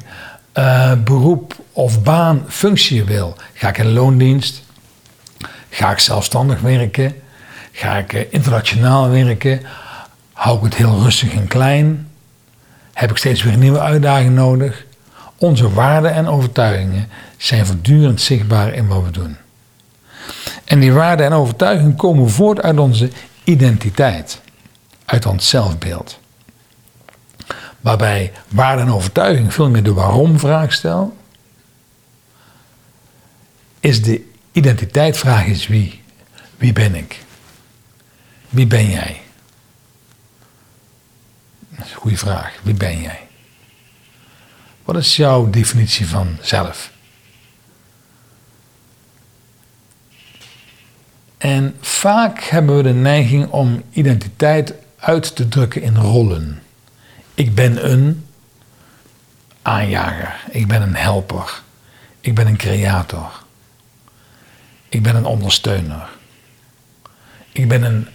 uh, 0.55 0.93
beroep 1.05 1.57
of 1.73 2.03
baan, 2.03 2.45
functie 2.49 2.97
je 2.97 3.05
wil. 3.05 3.37
Ga 3.53 3.69
ik 3.69 3.79
in 3.79 3.93
loondienst? 3.93 4.63
Ga 5.71 5.91
ik 5.91 5.99
zelfstandig 5.99 6.61
werken? 6.61 7.15
Ga 7.73 7.97
ik 7.97 8.13
uh, 8.13 8.21
internationaal 8.31 9.09
werken? 9.09 9.61
Hou 10.45 10.57
ik 10.57 10.65
het 10.65 10.75
heel 10.75 11.03
rustig 11.03 11.33
en 11.33 11.47
klein? 11.47 12.11
Heb 12.93 13.11
ik 13.11 13.17
steeds 13.17 13.43
weer 13.43 13.57
nieuwe 13.57 13.81
uitdaging 13.81 14.35
nodig? 14.35 14.85
Onze 15.37 15.73
waarden 15.73 16.13
en 16.13 16.27
overtuigingen 16.27 17.09
zijn 17.37 17.67
voortdurend 17.67 18.21
zichtbaar 18.21 18.73
in 18.73 18.87
wat 18.87 19.05
we 19.05 19.11
doen. 19.11 19.37
En 20.65 20.81
die 20.81 20.93
waarden 20.93 21.27
en 21.27 21.33
overtuigingen 21.33 21.97
komen 21.97 22.31
voort 22.31 22.63
uit 22.63 22.79
onze 22.79 23.11
identiteit, 23.45 24.41
uit 25.05 25.27
ons 25.27 25.49
zelfbeeld. 25.49 26.19
Waarbij 27.81 28.33
waarde 28.49 28.83
en 28.83 28.93
overtuiging 28.93 29.55
veel 29.55 29.71
meer 29.71 29.83
de 29.83 29.93
waarom-vraag 29.93 30.73
stel, 30.73 31.17
is 33.81 34.03
de 34.03 34.31
identiteitvraag 34.53 35.47
is 35.47 35.67
wie. 35.67 36.03
Wie 36.57 36.73
ben 36.73 36.95
ik? 36.95 37.25
Wie 38.49 38.67
ben 38.67 38.91
jij? 38.91 39.24
Dat 41.77 41.93
goede 41.93 42.17
vraag. 42.17 42.59
Wie 42.63 42.75
ben 42.75 43.01
jij? 43.01 43.29
Wat 44.85 44.97
is 44.97 45.17
jouw 45.17 45.51
definitie 45.51 46.07
van 46.07 46.39
zelf? 46.41 46.93
En 51.39 51.77
vaak 51.81 52.43
hebben 52.43 52.77
we 52.77 52.83
de 52.83 52.93
neiging 52.93 53.51
om 53.51 53.83
identiteit 53.91 54.75
uit 54.99 55.37
te 55.37 55.49
drukken 55.49 55.83
in 55.83 55.97
rollen. 55.97 56.63
Ik 57.35 57.55
ben 57.55 57.91
een 57.91 58.27
aanjager, 59.63 60.41
ik 60.51 60.67
ben 60.67 60.83
een 60.83 60.97
helper, 60.97 61.63
ik 62.21 62.35
ben 62.35 62.47
een 62.47 62.57
creator, 62.57 63.43
ik 64.89 65.03
ben 65.03 65.17
een 65.17 65.25
ondersteuner, 65.25 66.09
ik 67.53 67.69
ben 67.69 67.83
een, 67.83 68.09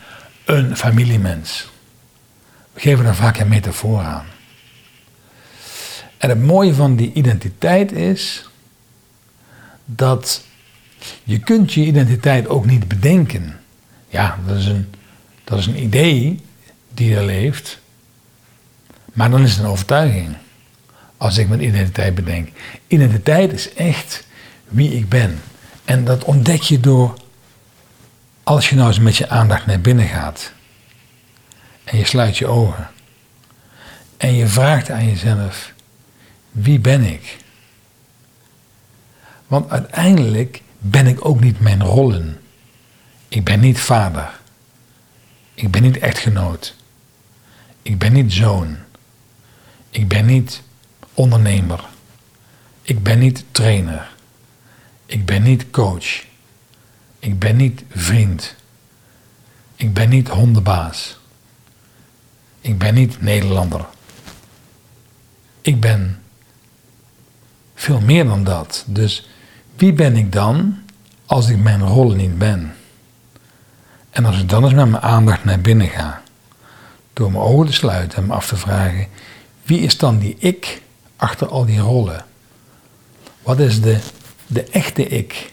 een 0.45 0.77
familiemens. 0.77 1.69
Geven 2.79 3.05
daar 3.05 3.15
vaak 3.15 3.37
een 3.37 3.47
metafoor 3.47 3.99
aan. 3.99 4.25
En 6.17 6.29
het 6.29 6.41
mooie 6.41 6.73
van 6.73 6.95
die 6.95 7.13
identiteit 7.13 7.91
is 7.91 8.49
dat 9.85 10.43
je 11.23 11.39
kunt 11.39 11.73
je 11.73 11.85
identiteit 11.85 12.47
ook 12.47 12.65
niet 12.65 12.87
bedenken. 12.87 13.59
Ja, 14.09 14.39
dat 14.45 14.57
is 14.57 14.65
een, 14.65 14.89
dat 15.43 15.59
is 15.59 15.65
een 15.65 15.83
idee 15.83 16.39
die 16.93 17.15
er 17.15 17.23
leeft, 17.23 17.79
maar 19.13 19.29
dan 19.29 19.43
is 19.43 19.51
het 19.51 19.59
een 19.59 19.71
overtuiging. 19.71 20.35
Als 21.17 21.37
ik 21.37 21.49
mijn 21.49 21.63
identiteit 21.63 22.15
bedenk. 22.15 22.49
Identiteit 22.87 23.53
is 23.53 23.73
echt 23.73 24.23
wie 24.67 24.95
ik 24.95 25.09
ben. 25.09 25.41
En 25.85 26.05
dat 26.05 26.23
ontdek 26.23 26.61
je 26.61 26.79
door, 26.79 27.13
als 28.43 28.69
je 28.69 28.75
nou 28.75 28.87
eens 28.87 28.99
met 28.99 29.17
je 29.17 29.29
aandacht 29.29 29.65
naar 29.65 29.81
binnen 29.81 30.07
gaat. 30.07 30.53
En 31.89 31.97
je 31.97 32.05
sluit 32.05 32.37
je 32.37 32.47
ogen. 32.47 32.89
En 34.17 34.33
je 34.33 34.47
vraagt 34.47 34.89
aan 34.89 35.05
jezelf, 35.05 35.73
wie 36.51 36.79
ben 36.79 37.03
ik? 37.03 37.37
Want 39.47 39.69
uiteindelijk 39.69 40.61
ben 40.77 41.07
ik 41.07 41.25
ook 41.25 41.39
niet 41.39 41.59
mijn 41.59 41.83
rollen. 41.83 42.41
Ik 43.27 43.43
ben 43.43 43.59
niet 43.59 43.79
vader. 43.79 44.39
Ik 45.53 45.71
ben 45.71 45.81
niet 45.81 45.97
echtgenoot. 45.97 46.75
Ik 47.81 47.97
ben 47.97 48.13
niet 48.13 48.33
zoon. 48.33 48.77
Ik 49.89 50.07
ben 50.07 50.25
niet 50.25 50.61
ondernemer. 51.13 51.85
Ik 52.81 53.03
ben 53.03 53.19
niet 53.19 53.45
trainer. 53.51 54.09
Ik 55.05 55.25
ben 55.25 55.43
niet 55.43 55.69
coach. 55.69 56.23
Ik 57.19 57.39
ben 57.39 57.55
niet 57.55 57.83
vriend. 57.89 58.55
Ik 59.75 59.93
ben 59.93 60.09
niet 60.09 60.27
hondenbaas. 60.27 61.19
Ik 62.61 62.77
ben 62.77 62.93
niet 62.93 63.21
Nederlander. 63.21 63.85
Ik 65.61 65.79
ben 65.79 66.21
veel 67.75 67.99
meer 67.99 68.25
dan 68.25 68.43
dat. 68.43 68.83
Dus 68.87 69.29
wie 69.75 69.93
ben 69.93 70.15
ik 70.15 70.31
dan 70.31 70.79
als 71.25 71.49
ik 71.49 71.57
mijn 71.57 71.81
rol 71.81 72.11
niet 72.11 72.37
ben? 72.37 72.73
En 74.09 74.25
als 74.25 74.39
ik 74.39 74.49
dan 74.49 74.63
eens 74.63 74.73
met 74.73 74.89
mijn 74.89 75.03
aandacht 75.03 75.43
naar 75.43 75.59
binnen 75.59 75.87
ga, 75.87 76.21
door 77.13 77.31
mijn 77.31 77.43
ogen 77.43 77.65
te 77.65 77.73
sluiten 77.73 78.17
en 78.17 78.25
me 78.25 78.33
af 78.33 78.47
te 78.47 78.55
vragen, 78.55 79.07
wie 79.63 79.79
is 79.79 79.97
dan 79.97 80.19
die 80.19 80.35
ik 80.39 80.81
achter 81.15 81.47
al 81.47 81.65
die 81.65 81.79
rollen? 81.79 82.25
Wat 83.41 83.59
is 83.59 83.81
de, 83.81 83.99
de 84.47 84.63
echte 84.63 85.07
ik 85.07 85.51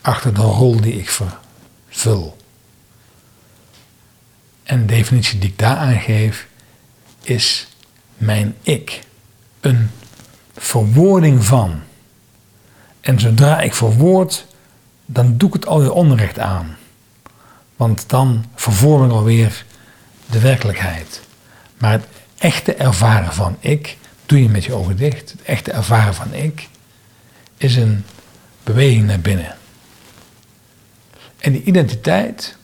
achter 0.00 0.34
de 0.34 0.40
rol 0.40 0.80
die 0.80 0.98
ik 0.98 1.10
vervul? 1.10 2.35
En 4.66 4.80
de 4.80 4.94
definitie 4.94 5.38
die 5.38 5.50
ik 5.50 5.58
daar 5.58 5.76
aangeef 5.76 6.46
is 7.22 7.68
mijn 8.16 8.54
ik. 8.62 9.00
Een 9.60 9.90
verwoording 10.56 11.44
van. 11.44 11.80
En 13.00 13.20
zodra 13.20 13.60
ik 13.60 13.74
verwoord, 13.74 14.46
dan 15.04 15.36
doe 15.36 15.48
ik 15.48 15.54
het 15.54 15.66
alweer 15.66 15.92
onrecht 15.92 16.38
aan. 16.38 16.76
Want 17.76 18.08
dan 18.08 18.44
vervorm 18.54 19.04
ik 19.04 19.10
alweer 19.10 19.64
de 20.30 20.40
werkelijkheid. 20.40 21.20
Maar 21.78 21.92
het 21.92 22.06
echte 22.38 22.74
ervaren 22.74 23.32
van 23.32 23.56
ik, 23.60 23.96
doe 24.26 24.42
je 24.42 24.48
met 24.48 24.64
je 24.64 24.72
ogen 24.72 24.96
dicht. 24.96 25.30
Het 25.30 25.42
echte 25.42 25.72
ervaren 25.72 26.14
van 26.14 26.34
ik 26.34 26.68
is 27.56 27.76
een 27.76 28.04
beweging 28.64 29.06
naar 29.06 29.20
binnen. 29.20 29.56
En 31.38 31.52
die 31.52 31.62
identiteit 31.62 32.55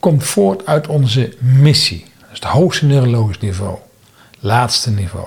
komt 0.00 0.24
voort 0.24 0.66
uit 0.66 0.86
onze 0.86 1.36
missie. 1.38 2.04
Dat 2.18 2.28
is 2.32 2.38
het 2.38 2.44
hoogste 2.44 2.84
neurologisch 2.84 3.38
niveau. 3.38 3.78
Laatste 4.38 4.90
niveau. 4.90 5.26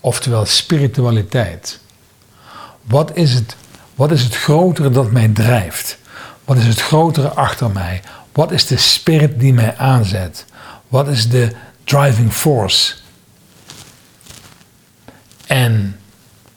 Oftewel 0.00 0.44
spiritualiteit. 0.44 1.80
Wat 2.82 3.16
is 3.16 3.34
het, 3.34 3.56
wat 3.94 4.10
is 4.10 4.22
het 4.22 4.36
grotere 4.36 4.90
dat 4.90 5.10
mij 5.10 5.28
drijft? 5.28 5.98
Wat 6.44 6.56
is 6.56 6.66
het 6.66 6.80
grotere 6.80 7.28
achter 7.28 7.70
mij? 7.70 8.02
Wat 8.32 8.52
is 8.52 8.66
de 8.66 8.76
spirit 8.76 9.40
die 9.40 9.52
mij 9.52 9.76
aanzet? 9.76 10.44
Wat 10.88 11.08
is 11.08 11.28
de 11.28 11.52
driving 11.84 12.32
force? 12.32 12.94
En 15.46 16.00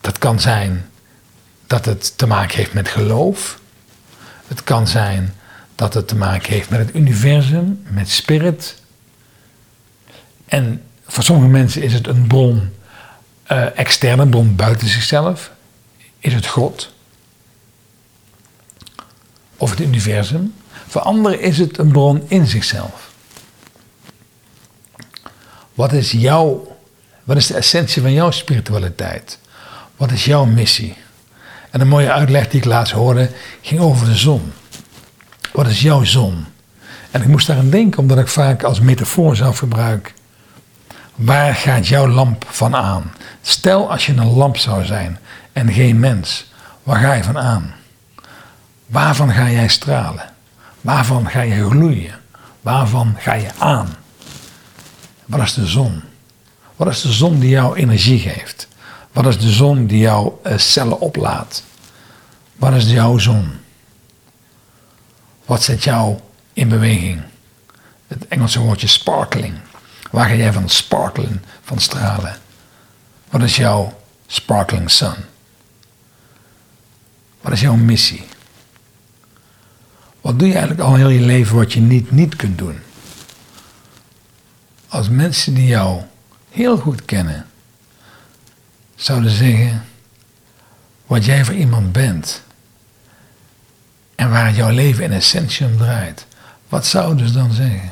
dat 0.01 0.17
kan 0.17 0.39
zijn 0.39 0.89
dat 1.67 1.85
het 1.85 2.17
te 2.17 2.27
maken 2.27 2.57
heeft 2.57 2.73
met 2.73 2.87
geloof. 2.87 3.59
Het 4.47 4.63
kan 4.63 4.87
zijn 4.87 5.33
dat 5.81 5.93
het 5.93 6.07
te 6.07 6.15
maken 6.15 6.53
heeft 6.53 6.69
met 6.69 6.79
het 6.79 6.95
universum, 6.95 7.83
met 7.89 8.09
spirit. 8.09 8.81
En 10.45 10.83
voor 11.05 11.23
sommige 11.23 11.47
mensen 11.47 11.81
is 11.81 11.93
het 11.93 12.07
een 12.07 12.27
bron, 12.27 12.69
uh, 13.51 13.77
externe 13.79 14.27
bron 14.27 14.55
buiten 14.55 14.87
zichzelf. 14.87 15.51
Is 16.19 16.33
het 16.33 16.47
God? 16.47 16.93
Of 19.57 19.69
het 19.69 19.79
universum? 19.79 20.53
Voor 20.87 21.01
anderen 21.01 21.41
is 21.41 21.57
het 21.57 21.77
een 21.77 21.91
bron 21.91 22.23
in 22.27 22.47
zichzelf. 22.47 23.11
Wat 25.73 25.93
is 25.93 26.11
jouw, 26.11 26.77
wat 27.23 27.37
is 27.37 27.47
de 27.47 27.55
essentie 27.55 28.01
van 28.01 28.13
jouw 28.13 28.31
spiritualiteit? 28.31 29.39
Wat 29.95 30.11
is 30.11 30.25
jouw 30.25 30.45
missie? 30.45 30.95
En 31.69 31.81
een 31.81 31.87
mooie 31.87 32.11
uitleg 32.11 32.47
die 32.47 32.59
ik 32.59 32.65
laatst 32.65 32.93
hoorde 32.93 33.29
ging 33.61 33.81
over 33.81 34.05
de 34.05 34.15
zon. 34.15 34.51
Wat 35.51 35.67
is 35.67 35.81
jouw 35.81 36.03
zon? 36.03 36.45
En 37.11 37.21
ik 37.21 37.27
moest 37.27 37.47
daaraan 37.47 37.69
denken 37.69 37.99
omdat 37.99 38.17
ik 38.19 38.27
vaak 38.27 38.63
als 38.63 38.79
metafoor 38.79 39.35
zelf 39.35 39.57
gebruik. 39.57 40.13
Waar 41.15 41.55
gaat 41.55 41.87
jouw 41.87 42.07
lamp 42.07 42.45
van 42.49 42.75
aan? 42.75 43.13
Stel 43.41 43.91
als 43.91 44.05
je 44.05 44.13
een 44.13 44.33
lamp 44.33 44.57
zou 44.57 44.85
zijn 44.85 45.19
en 45.53 45.73
geen 45.73 45.99
mens, 45.99 46.51
waar 46.83 46.99
ga 46.99 47.13
je 47.13 47.23
van 47.23 47.37
aan? 47.37 47.73
Waarvan 48.85 49.31
ga 49.31 49.49
jij 49.49 49.67
stralen? 49.67 50.29
Waarvan 50.81 51.29
ga 51.29 51.41
je 51.41 51.69
gloeien? 51.69 52.19
Waarvan 52.61 53.15
ga 53.19 53.33
je 53.33 53.49
aan? 53.57 53.95
Wat 55.25 55.41
is 55.41 55.53
de 55.53 55.65
zon? 55.65 56.01
Wat 56.75 56.87
is 56.87 57.01
de 57.01 57.11
zon 57.11 57.39
die 57.39 57.49
jou 57.49 57.75
energie 57.75 58.19
geeft? 58.19 58.67
Wat 59.11 59.25
is 59.25 59.39
de 59.39 59.51
zon 59.51 59.85
die 59.85 59.99
jouw 59.99 60.39
eh, 60.43 60.57
cellen 60.57 60.99
oplaat? 60.99 61.63
Wat 62.55 62.73
is 62.73 62.91
jouw 62.91 63.17
zon? 63.17 63.60
Wat 65.45 65.63
zet 65.63 65.83
jou 65.83 66.19
in 66.53 66.69
beweging? 66.69 67.21
Het 68.07 68.27
Engelse 68.27 68.59
woordje 68.59 68.87
sparkling. 68.87 69.53
Waar 70.11 70.27
ga 70.27 70.35
jij 70.35 70.53
van 70.53 70.69
sparkelen, 70.69 71.43
van 71.61 71.79
stralen? 71.79 72.37
Wat 73.29 73.41
is 73.41 73.55
jouw 73.55 74.01
sparkling 74.27 74.91
sun? 74.91 75.15
Wat 77.41 77.53
is 77.53 77.61
jouw 77.61 77.75
missie? 77.75 78.23
Wat 80.21 80.39
doe 80.39 80.47
je 80.47 80.53
eigenlijk 80.53 80.83
al 80.83 80.95
heel 80.95 81.09
je 81.09 81.19
leven 81.19 81.55
wat 81.55 81.73
je 81.73 81.79
niet 81.79 82.11
niet 82.11 82.35
kunt 82.35 82.57
doen? 82.57 82.79
Als 84.87 85.09
mensen 85.09 85.53
die 85.53 85.67
jou 85.67 86.01
heel 86.49 86.77
goed 86.77 87.05
kennen, 87.05 87.45
zouden 88.95 89.31
zeggen 89.31 89.85
wat 91.05 91.25
jij 91.25 91.45
voor 91.45 91.55
iemand 91.55 91.91
bent 91.91 92.41
en 94.21 94.29
waar 94.29 94.53
jouw 94.53 94.69
leven 94.69 95.03
in 95.03 95.11
essentie 95.11 95.65
om 95.65 95.77
draait, 95.77 96.25
wat 96.69 96.85
zouden 96.85 97.27
ze 97.27 97.33
dan 97.33 97.51
zeggen? 97.51 97.91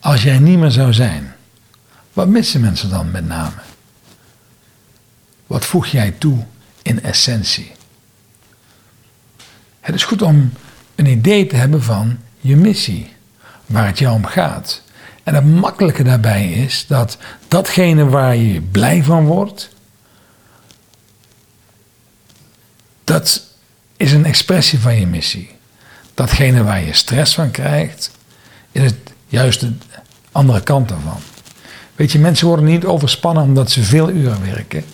Als 0.00 0.22
jij 0.22 0.38
niet 0.38 0.58
meer 0.58 0.70
zou 0.70 0.92
zijn, 0.92 1.34
wat 2.12 2.28
missen 2.28 2.60
mensen 2.60 2.90
dan 2.90 3.10
met 3.10 3.26
name? 3.26 3.60
Wat 5.46 5.64
voeg 5.64 5.86
jij 5.86 6.10
toe 6.10 6.44
in 6.82 7.02
essentie? 7.02 7.72
Het 9.80 9.94
is 9.94 10.04
goed 10.04 10.22
om 10.22 10.52
een 10.94 11.06
idee 11.06 11.46
te 11.46 11.56
hebben 11.56 11.82
van 11.82 12.18
je 12.40 12.56
missie, 12.56 13.12
waar 13.66 13.86
het 13.86 13.98
jou 13.98 14.14
om 14.14 14.24
gaat. 14.24 14.82
En 15.22 15.34
het 15.34 15.46
makkelijke 15.46 16.02
daarbij 16.02 16.52
is 16.52 16.86
dat 16.86 17.18
datgene 17.48 18.08
waar 18.08 18.36
je 18.36 18.60
blij 18.60 19.02
van 19.02 19.24
wordt, 19.24 19.76
dat 23.08 23.46
is 23.96 24.12
een 24.12 24.24
expressie 24.24 24.78
van 24.78 25.00
je 25.00 25.06
missie. 25.06 25.50
Datgene 26.14 26.64
waar 26.64 26.84
je 26.84 26.92
stress 26.92 27.34
van 27.34 27.50
krijgt, 27.50 28.10
is 28.72 28.82
het 28.82 29.12
juist 29.26 29.60
de 29.60 29.72
andere 30.32 30.62
kant 30.62 30.88
daarvan. 30.88 31.20
Weet 31.94 32.12
je, 32.12 32.18
mensen 32.18 32.46
worden 32.46 32.64
niet 32.64 32.84
overspannen 32.84 33.42
omdat 33.42 33.70
ze 33.70 33.82
veel 33.82 34.10
uren 34.10 34.44
werken. 34.44 34.84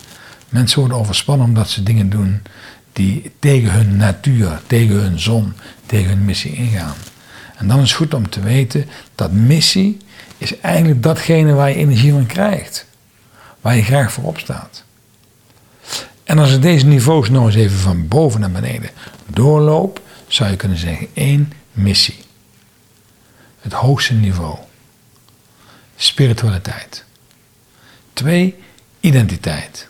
Mensen 0.49 0.78
worden 0.80 0.99
overspannen 0.99 1.47
omdat 1.47 1.71
ze 1.71 1.83
dingen 1.83 2.11
doen 2.11 2.42
die 2.92 3.33
tegen 3.38 3.71
hun 3.71 3.97
natuur, 3.97 4.61
tegen 4.66 4.94
hun 4.94 5.21
zon, 5.21 5.52
tegen 5.87 6.09
hun 6.09 6.25
missie 6.25 6.52
ingaan. 6.52 6.94
En 7.56 7.68
dan 7.68 7.80
is 7.80 7.88
het 7.88 7.97
goed 7.97 8.14
om 8.14 8.28
te 8.28 8.40
weten 8.40 8.87
dat 9.14 9.33
missie 9.33 9.99
is 10.38 10.61
eigenlijk 10.61 11.02
datgene 11.02 11.52
waar 11.52 11.68
je 11.68 11.75
energie 11.75 12.12
van 12.12 12.26
krijgt. 12.26 12.87
Waar 13.61 13.76
je 13.76 13.83
graag 13.83 14.12
voor 14.12 14.25
opstaat. 14.25 14.85
En 16.25 16.38
als 16.38 16.52
ik 16.52 16.62
deze 16.62 16.87
niveaus 16.87 17.30
nou 17.30 17.47
eens 17.47 17.54
even 17.54 17.78
van 17.78 18.08
boven 18.08 18.41
naar 18.41 18.50
beneden 18.50 18.91
doorloop, 19.26 20.00
zou 20.26 20.50
je 20.50 20.56
kunnen 20.56 20.78
zeggen 20.78 21.08
één 21.13 21.52
missie. 21.73 22.19
Het 23.60 23.73
hoogste 23.73 24.15
niveau. 24.15 24.58
Spiritualiteit. 25.97 27.04
Twee, 28.13 28.56
identiteit. 29.00 29.89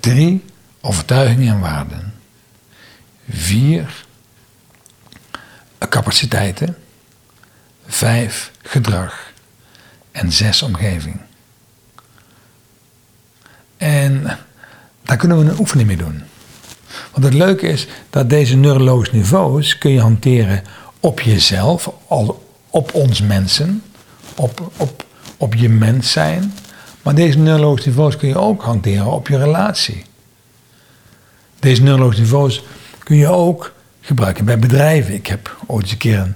Drie, 0.00 0.44
overtuigingen 0.80 1.54
en 1.54 1.60
waarden. 1.60 2.14
Vier, 3.28 4.04
capaciteiten. 5.88 6.76
Vijf, 7.86 8.50
gedrag. 8.62 9.32
En 10.10 10.32
zes, 10.32 10.62
omgeving. 10.62 11.20
En 13.76 14.38
daar 15.02 15.16
kunnen 15.16 15.38
we 15.38 15.50
een 15.50 15.58
oefening 15.58 15.88
mee 15.88 15.96
doen. 15.96 16.22
Want 17.12 17.24
het 17.24 17.34
leuke 17.34 17.66
is 17.66 17.86
dat 18.10 18.30
deze 18.30 18.56
neurologische 18.56 19.16
niveaus 19.16 19.78
kun 19.78 19.90
je 19.90 20.00
hanteren 20.00 20.62
op 21.00 21.20
jezelf, 21.20 21.92
op 22.70 22.94
ons 22.94 23.20
mensen, 23.20 23.82
op, 24.34 24.70
op, 24.76 25.04
op 25.36 25.54
je 25.54 25.68
mens 25.68 26.12
zijn. 26.12 26.54
Maar 27.02 27.14
deze 27.14 27.38
neurologische 27.38 27.88
niveaus 27.88 28.16
kun 28.16 28.28
je 28.28 28.38
ook 28.38 28.62
hanteren 28.62 29.06
op 29.06 29.28
je 29.28 29.38
relatie. 29.38 30.04
Deze 31.58 31.82
neurologische 31.82 32.22
niveaus 32.22 32.62
kun 32.98 33.16
je 33.16 33.28
ook 33.28 33.72
gebruiken 34.00 34.44
bij 34.44 34.58
bedrijven. 34.58 35.14
Ik 35.14 35.26
heb 35.26 35.56
ooit 35.66 35.82
eens 35.82 35.92
een 35.92 35.98
keer 35.98 36.34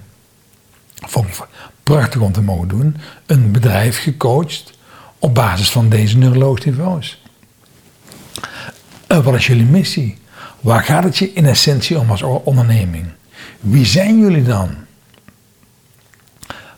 prachtig 1.83 2.21
om 2.21 2.31
te 2.31 2.41
mogen 2.41 2.67
doen, 2.67 2.97
een 3.25 3.51
bedrijf 3.51 4.01
gecoacht 4.01 4.73
op 5.19 5.33
basis 5.33 5.69
van 5.69 5.89
deze 5.89 6.17
neurologische 6.17 6.69
niveaus. 6.69 7.21
En 9.07 9.23
wat 9.23 9.33
is 9.33 9.47
jullie 9.47 9.65
missie? 9.65 10.17
Waar 10.59 10.83
gaat 10.83 11.03
het 11.03 11.17
je 11.17 11.33
in 11.33 11.45
essentie 11.45 11.99
om 11.99 12.11
als 12.11 12.21
onderneming? 12.21 13.05
Wie 13.59 13.85
zijn 13.85 14.19
jullie 14.19 14.43
dan? 14.43 14.75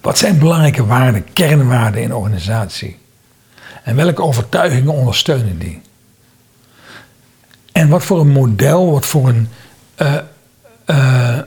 Wat 0.02 0.18
zijn 0.18 0.40
belangrijke 0.40 0.86
waarden, 0.86 1.34
kernwaarden 1.34 2.02
in 2.02 2.14
organisatie? 2.14 2.98
En 3.84 3.96
welke 3.96 4.22
overtuigingen 4.22 4.94
ondersteunen 4.94 5.60
die? 5.60 5.82
En 7.72 7.90
wat 7.90 8.04
voor 8.04 8.20
een 8.20 8.32
model, 8.32 8.92
wat 8.92 9.06
voor 9.06 9.30
een, 9.30 9.50
uh, 9.98 10.16
uh, 10.86 11.38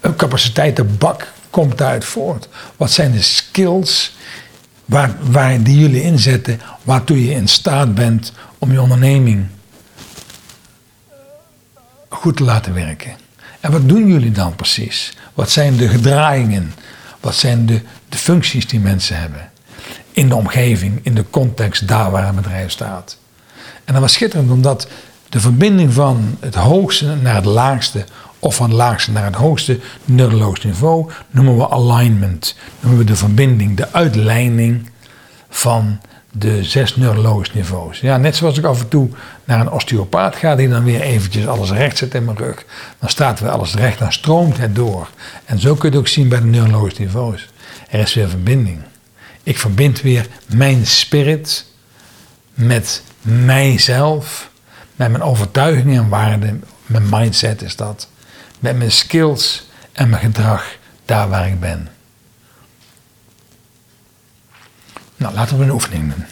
een 0.00 0.16
capaciteitenbak 0.16 1.32
komt 1.50 1.78
daaruit 1.78 2.04
voort? 2.04 2.48
Wat 2.76 2.90
zijn 2.90 3.12
de 3.12 3.22
skills 3.22 4.16
waar, 4.86 5.62
die 5.62 5.78
jullie 5.78 6.02
inzetten, 6.02 6.60
waartoe 6.82 7.24
je 7.24 7.32
in 7.32 7.48
staat 7.48 7.94
bent 7.94 8.32
om 8.58 8.72
je 8.72 8.80
onderneming 8.80 9.46
goed 12.08 12.36
te 12.36 12.44
laten 12.44 12.74
werken? 12.74 13.16
En 13.60 13.72
wat 13.72 13.88
doen 13.88 14.06
jullie 14.06 14.32
dan 14.32 14.54
precies? 14.54 15.12
Wat 15.34 15.50
zijn 15.50 15.76
de 15.76 15.88
gedragingen? 15.88 16.74
Wat 17.20 17.34
zijn 17.34 17.66
de, 17.66 17.80
de 18.08 18.18
functies 18.18 18.66
die 18.66 18.80
mensen 18.80 19.20
hebben? 19.20 19.50
In 20.12 20.28
de 20.28 20.34
omgeving, 20.34 21.00
in 21.02 21.14
de 21.14 21.24
context, 21.30 21.88
daar 21.88 22.10
waar 22.10 22.28
een 22.28 22.34
bedrijf 22.34 22.70
staat. 22.70 23.18
En 23.84 23.92
dat 23.92 24.02
was 24.02 24.12
schitterend 24.12 24.50
omdat 24.50 24.88
de 25.28 25.40
verbinding 25.40 25.92
van 25.92 26.36
het 26.40 26.54
hoogste 26.54 27.14
naar 27.14 27.34
het 27.34 27.44
laagste, 27.44 28.04
of 28.38 28.54
van 28.54 28.68
het 28.68 28.76
laagste 28.76 29.12
naar 29.12 29.24
het 29.24 29.34
hoogste 29.34 29.80
neurologisch 30.04 30.64
niveau, 30.64 31.10
noemen 31.30 31.56
we 31.56 31.70
alignment. 31.70 32.56
Noemen 32.80 32.98
we 32.98 33.04
de 33.04 33.16
verbinding, 33.16 33.76
de 33.76 33.92
uitleiding 33.92 34.90
van 35.48 36.00
de 36.32 36.64
zes 36.64 36.96
neurologische 36.96 37.56
niveaus. 37.56 38.00
Ja, 38.00 38.16
net 38.16 38.36
zoals 38.36 38.58
ik 38.58 38.64
af 38.64 38.80
en 38.80 38.88
toe 38.88 39.08
naar 39.44 39.60
een 39.60 39.70
osteopaat 39.70 40.36
ga, 40.36 40.54
die 40.54 40.68
dan 40.68 40.84
weer 40.84 41.00
eventjes 41.00 41.46
alles 41.46 41.70
recht 41.70 41.98
zet 41.98 42.14
in 42.14 42.24
mijn 42.24 42.36
rug. 42.36 42.64
Dan 42.98 43.08
staat 43.08 43.40
weer 43.40 43.50
alles 43.50 43.74
recht, 43.74 43.98
dan 43.98 44.12
stroomt 44.12 44.58
het 44.58 44.74
door. 44.74 45.08
En 45.44 45.58
zo 45.58 45.74
kun 45.74 45.88
je 45.90 45.96
het 45.96 46.06
ook 46.06 46.08
zien 46.08 46.28
bij 46.28 46.38
de 46.38 46.46
neurologische 46.46 47.02
niveaus. 47.02 47.48
Er 47.88 48.00
is 48.00 48.14
weer 48.14 48.28
verbinding. 48.28 48.78
Ik 49.42 49.58
verbind 49.58 50.00
weer 50.00 50.26
mijn 50.46 50.86
spirit 50.86 51.66
met 52.54 53.02
mijzelf, 53.22 54.50
met 54.96 55.10
mijn 55.10 55.22
overtuigingen 55.22 56.02
en 56.02 56.08
waarden, 56.08 56.64
mijn 56.86 57.08
mindset 57.10 57.62
is 57.62 57.76
dat, 57.76 58.08
met 58.66 58.76
mijn 58.76 58.92
skills 58.92 59.66
en 59.92 60.08
mijn 60.08 60.22
gedrag 60.22 60.76
daar 61.04 61.28
waar 61.28 61.48
ik 61.48 61.60
ben. 61.60 61.88
Nou, 65.16 65.34
laten 65.34 65.58
we 65.58 65.64
een 65.64 65.70
oefening 65.70 66.14
doen. 66.14 66.24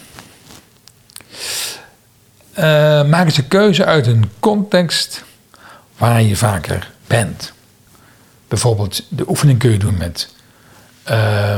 Uh, 2.57 3.09
maak 3.09 3.25
eens 3.25 3.37
een 3.37 3.47
keuze 3.47 3.85
uit 3.85 4.07
een 4.07 4.31
context 4.39 5.23
waar 5.97 6.21
je 6.21 6.35
vaker 6.35 6.91
bent. 7.07 7.53
Bijvoorbeeld, 8.47 9.03
de 9.09 9.29
oefening 9.29 9.59
kun 9.59 9.71
je 9.71 9.77
doen 9.77 9.97
met 9.97 10.33
uh, 11.09 11.57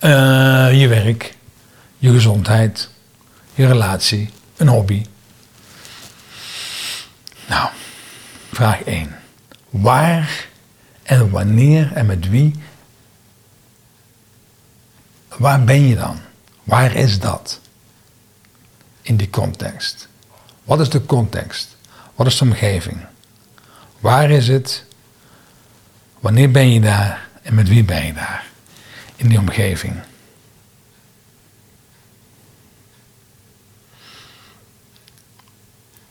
uh, 0.00 0.80
je 0.80 0.88
werk, 0.88 1.36
je 1.98 2.12
gezondheid, 2.12 2.88
je 3.54 3.66
relatie, 3.66 4.30
een 4.56 4.68
hobby. 4.68 5.06
Nou, 7.50 7.70
vraag 8.52 8.82
1. 8.82 9.16
Waar 9.70 10.46
en 11.02 11.30
wanneer 11.30 11.92
en 11.92 12.06
met 12.06 12.28
wie 12.28 12.54
Waar 15.36 15.64
ben 15.64 15.86
je 15.86 15.96
dan? 15.96 16.18
Waar 16.64 16.94
is 16.94 17.18
dat? 17.18 17.60
In 19.02 19.16
die 19.16 19.30
context. 19.30 20.08
Wat 20.64 20.80
is 20.80 20.88
de 20.88 21.06
context? 21.06 21.76
Wat 22.14 22.26
is 22.26 22.38
de 22.38 22.44
omgeving? 22.44 23.00
Waar 24.00 24.30
is 24.30 24.48
het? 24.48 24.84
Wanneer 26.18 26.50
ben 26.50 26.72
je 26.72 26.80
daar? 26.80 27.28
En 27.42 27.54
met 27.54 27.68
wie 27.68 27.84
ben 27.84 28.06
je 28.06 28.12
daar? 28.12 28.44
In 29.16 29.28
die 29.28 29.38
omgeving. 29.38 29.94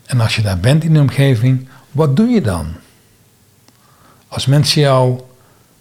En 0.09 0.19
als 0.19 0.35
je 0.35 0.41
daar 0.41 0.59
bent 0.59 0.83
in 0.83 0.91
die 0.93 1.01
omgeving, 1.01 1.67
wat 1.91 2.15
doe 2.15 2.27
je 2.27 2.41
dan? 2.41 2.73
Als 4.27 4.45
mensen 4.45 4.81
jou 4.81 5.21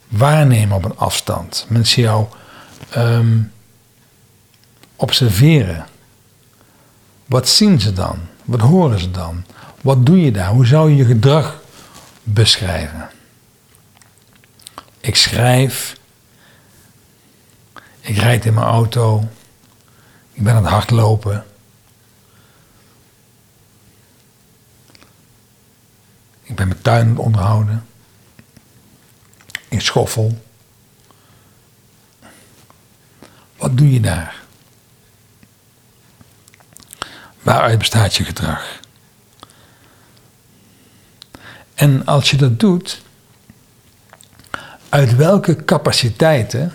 waarnemen 0.09 0.77
op 0.77 0.85
een 0.85 0.97
afstand, 0.97 1.67
mensen 1.69 2.03
jou 2.03 2.27
ehm, 2.91 3.39
observeren, 4.97 5.87
wat 7.27 7.49
zien 7.49 7.81
ze 7.81 7.93
dan? 7.93 8.19
Wat 8.45 8.61
horen 8.61 9.01
ze 9.01 9.11
dan? 9.11 9.45
Wat 9.81 10.07
doe 10.07 10.21
je 10.21 10.31
daar? 10.31 10.51
Hoe 10.51 10.67
zou 10.67 10.91
je 10.91 10.97
je 10.97 11.05
gedrag 11.05 11.63
beschrijven? 12.23 13.09
Ik 15.01 15.17
schrijf, 15.17 15.97
ik 18.01 18.17
rijd 18.17 18.45
in 18.45 18.55
mijn 18.55 18.67
auto, 18.67 19.25
ik 20.33 20.43
ben 20.43 20.55
aan 20.55 20.63
het 20.63 20.73
hardlopen. 20.73 21.45
Ik 26.49 26.55
ben 26.57 26.69
mijn 26.69 26.83
tuin 26.83 27.19
onderhouden. 27.19 27.87
Ik 29.69 29.81
schoffel. 29.81 30.45
Wat 33.57 33.77
doe 33.77 33.93
je 33.93 34.01
daar? 34.01 34.43
Waaruit 37.43 37.79
bestaat 37.79 38.15
je 38.15 38.25
gedrag? 38.25 38.81
En 41.75 42.07
als 42.07 42.31
je 42.31 42.37
dat 42.37 42.61
doet, 42.61 43.03
uit 44.89 45.17
welke 45.17 45.65
capaciteiten, 45.65 46.73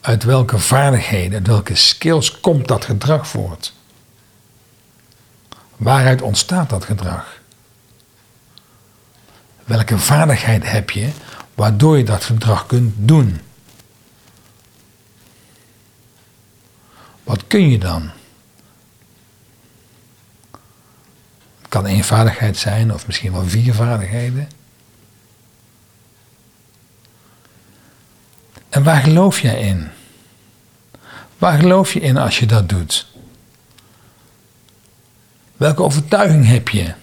uit 0.00 0.22
welke 0.22 0.58
vaardigheden, 0.58 1.38
uit 1.38 1.46
welke 1.46 1.74
skills 1.74 2.40
komt 2.40 2.68
dat 2.68 2.84
gedrag 2.84 3.28
voort? 3.28 3.72
Waaruit 5.76 6.22
ontstaat 6.22 6.70
dat 6.70 6.84
gedrag? 6.84 7.42
Welke 9.64 9.98
vaardigheid 9.98 10.70
heb 10.70 10.90
je 10.90 11.10
waardoor 11.54 11.98
je 11.98 12.04
dat 12.04 12.24
gedrag 12.24 12.66
kunt 12.66 12.94
doen? 12.96 13.40
Wat 17.22 17.46
kun 17.46 17.70
je 17.70 17.78
dan? 17.78 18.10
Het 21.60 21.68
kan 21.68 21.86
één 21.86 22.04
vaardigheid 22.04 22.56
zijn 22.56 22.92
of 22.92 23.06
misschien 23.06 23.32
wel 23.32 23.48
vier 23.48 23.74
vaardigheden. 23.74 24.48
En 28.68 28.82
waar 28.82 29.02
geloof 29.02 29.40
jij 29.40 29.60
in? 29.60 29.88
Waar 31.38 31.58
geloof 31.58 31.92
je 31.92 32.00
in 32.00 32.16
als 32.16 32.38
je 32.38 32.46
dat 32.46 32.68
doet? 32.68 33.06
Welke 35.56 35.82
overtuiging 35.82 36.46
heb 36.46 36.68
je? 36.68 36.94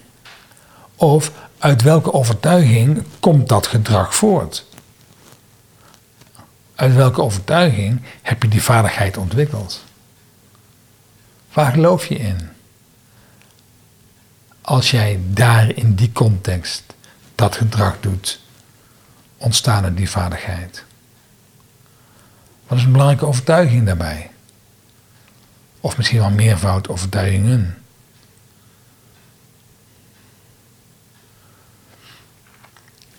Of 0.94 1.32
uit 1.62 1.82
welke 1.82 2.12
overtuiging 2.12 3.04
komt 3.20 3.48
dat 3.48 3.66
gedrag 3.66 4.14
voort? 4.14 4.66
Uit 6.74 6.94
welke 6.94 7.22
overtuiging 7.22 8.00
heb 8.22 8.42
je 8.42 8.48
die 8.48 8.62
vaardigheid 8.62 9.16
ontwikkeld? 9.16 9.84
Waar 11.52 11.72
geloof 11.72 12.06
je 12.06 12.14
in? 12.14 12.48
Als 14.60 14.90
jij 14.90 15.20
daar 15.24 15.76
in 15.76 15.94
die 15.94 16.12
context 16.12 16.94
dat 17.34 17.56
gedrag 17.56 18.00
doet, 18.00 18.40
ontstaan 19.36 19.84
er 19.84 19.94
die 19.94 20.10
vaardigheid. 20.10 20.84
Wat 22.66 22.78
is 22.78 22.84
een 22.84 22.92
belangrijke 22.92 23.26
overtuiging 23.26 23.86
daarbij? 23.86 24.30
Of 25.80 25.96
misschien 25.96 26.18
wel 26.18 26.30
meervoud 26.30 26.88
overtuigingen. 26.88 27.81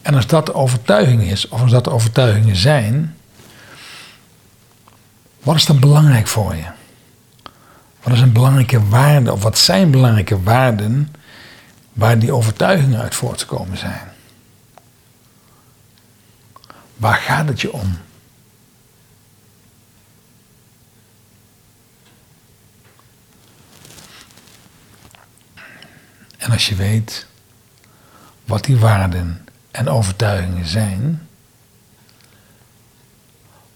En 0.03 0.15
als 0.15 0.27
dat 0.27 0.53
overtuiging 0.53 1.23
is, 1.23 1.47
of 1.47 1.61
als 1.61 1.71
dat 1.71 1.89
overtuigingen 1.89 2.55
zijn, 2.55 3.17
wat 5.39 5.55
is 5.55 5.65
dan 5.65 5.79
belangrijk 5.79 6.27
voor 6.27 6.55
je? 6.55 6.65
Wat 8.01 8.13
is 8.13 8.21
een 8.21 8.31
belangrijke 8.31 8.87
waarde, 8.87 9.31
of 9.31 9.43
wat 9.43 9.57
zijn 9.57 9.91
belangrijke 9.91 10.43
waarden 10.43 11.15
waar 11.93 12.19
die 12.19 12.31
overtuigingen 12.31 13.01
uit 13.01 13.15
voortgekomen 13.15 13.77
zijn? 13.77 14.11
Waar 16.95 17.15
gaat 17.15 17.47
het 17.47 17.61
je 17.61 17.73
om? 17.73 17.97
En 26.37 26.51
als 26.51 26.69
je 26.69 26.75
weet 26.75 27.27
wat 28.45 28.63
die 28.63 28.77
waarden 28.77 29.47
en 29.73 29.89
overtuigingen 29.89 30.67
zijn, 30.67 31.27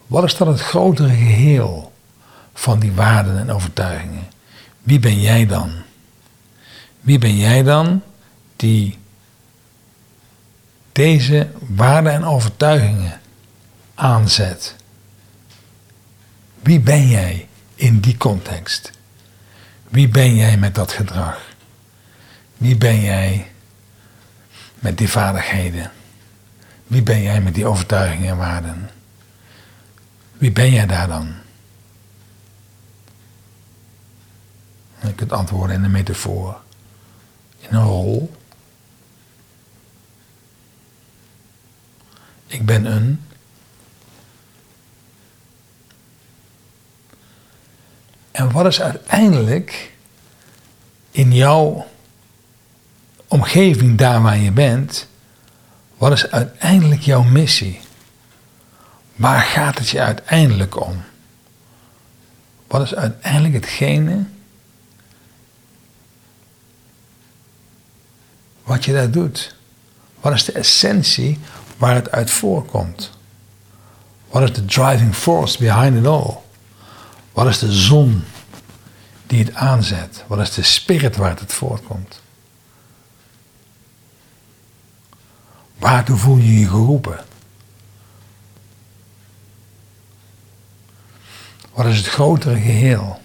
wat 0.07 0.23
is 0.23 0.37
dan 0.37 0.47
het 0.47 0.59
grotere 0.59 1.09
geheel 1.09 1.93
van 2.53 2.79
die 2.79 2.91
waarden 2.91 3.37
en 3.37 3.51
overtuigingen? 3.51 4.27
Wie 4.83 4.99
ben 4.99 5.21
jij 5.21 5.45
dan? 5.45 5.71
Wie 7.01 7.17
ben 7.17 7.37
jij 7.37 7.63
dan 7.63 8.01
die 8.55 8.97
deze 10.91 11.47
waarden 11.59 12.13
en 12.13 12.25
overtuigingen 12.25 13.19
aanzet? 13.95 14.75
Wie 16.59 16.79
ben 16.79 17.07
jij 17.07 17.47
in 17.75 17.99
die 17.99 18.17
context? 18.17 18.91
Wie 19.89 20.07
ben 20.07 20.35
jij 20.35 20.57
met 20.57 20.75
dat 20.75 20.91
gedrag? 20.91 21.41
Wie 22.57 22.75
ben 22.75 23.01
jij 23.01 23.51
met 24.79 24.97
die 24.97 25.09
vaardigheden? 25.09 25.91
Wie 26.87 27.01
ben 27.01 27.21
jij 27.21 27.41
met 27.41 27.55
die 27.55 27.65
overtuigingen 27.65 28.29
en 28.29 28.37
waarden? 28.37 28.89
Wie 30.33 30.51
ben 30.51 30.71
jij 30.71 30.85
daar 30.85 31.07
dan? 31.07 31.35
je 35.07 35.13
kunt 35.13 35.31
antwoorden 35.31 35.75
in 35.75 35.83
een 35.83 35.91
metafoor, 35.91 36.61
in 37.59 37.75
een 37.75 37.83
rol. 37.83 38.31
Ik 42.47 42.65
ben 42.65 42.85
een. 42.85 43.21
En 48.31 48.51
wat 48.51 48.65
is 48.65 48.81
uiteindelijk 48.81 49.95
in 51.11 51.33
jouw 51.33 51.87
omgeving, 53.27 53.97
daar 53.97 54.21
waar 54.21 54.37
je 54.37 54.51
bent, 54.51 55.07
wat 55.97 56.11
is 56.11 56.31
uiteindelijk 56.31 57.01
jouw 57.01 57.23
missie? 57.23 57.79
Waar 59.15 59.41
gaat 59.41 59.77
het 59.77 59.89
je 59.89 60.01
uiteindelijk 60.01 60.85
om? 60.85 61.03
Wat 62.67 62.81
is 62.81 62.95
uiteindelijk 62.95 63.53
hetgene 63.53 64.25
wat 68.63 68.85
je 68.85 68.93
daar 68.93 69.11
doet? 69.11 69.55
Wat 70.19 70.33
is 70.33 70.45
de 70.45 70.51
essentie 70.51 71.39
waar 71.77 71.95
het 71.95 72.11
uit 72.11 72.31
voorkomt? 72.31 73.11
Wat 74.29 74.43
is 74.43 74.53
de 74.53 74.65
driving 74.65 75.15
force 75.15 75.57
behind 75.57 75.97
it 75.97 76.05
all? 76.05 76.37
Wat 77.33 77.47
is 77.47 77.59
de 77.59 77.71
zon 77.71 78.23
die 79.27 79.43
het 79.43 79.53
aanzet? 79.53 80.23
Wat 80.27 80.39
is 80.39 80.53
de 80.53 80.63
spirit 80.63 81.15
waar 81.15 81.39
het 81.39 81.53
voortkomt? 81.53 82.21
Waartoe 85.79 86.17
voel 86.17 86.37
je 86.37 86.59
je 86.59 86.67
geroepen? 86.67 87.25
Wat 91.73 91.85
is 91.85 91.97
het 91.97 92.07
grotere 92.07 92.55
geheel? 92.55 93.21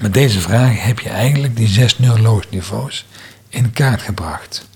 Met 0.00 0.14
deze 0.14 0.40
vraag 0.40 0.82
heb 0.82 0.98
je 0.98 1.08
eigenlijk 1.08 1.56
die 1.56 1.68
zes 1.68 1.98
neuroloogniveaus 1.98 3.06
in 3.48 3.72
kaart 3.72 4.02
gebracht. 4.02 4.68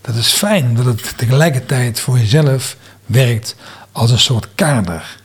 Dat 0.00 0.14
is 0.14 0.32
fijn 0.32 0.74
dat 0.74 0.84
het 0.84 1.18
tegelijkertijd 1.18 2.00
voor 2.00 2.18
jezelf 2.18 2.76
werkt 3.06 3.56
als 3.92 4.10
een 4.10 4.18
soort 4.18 4.48
kader. 4.54 5.20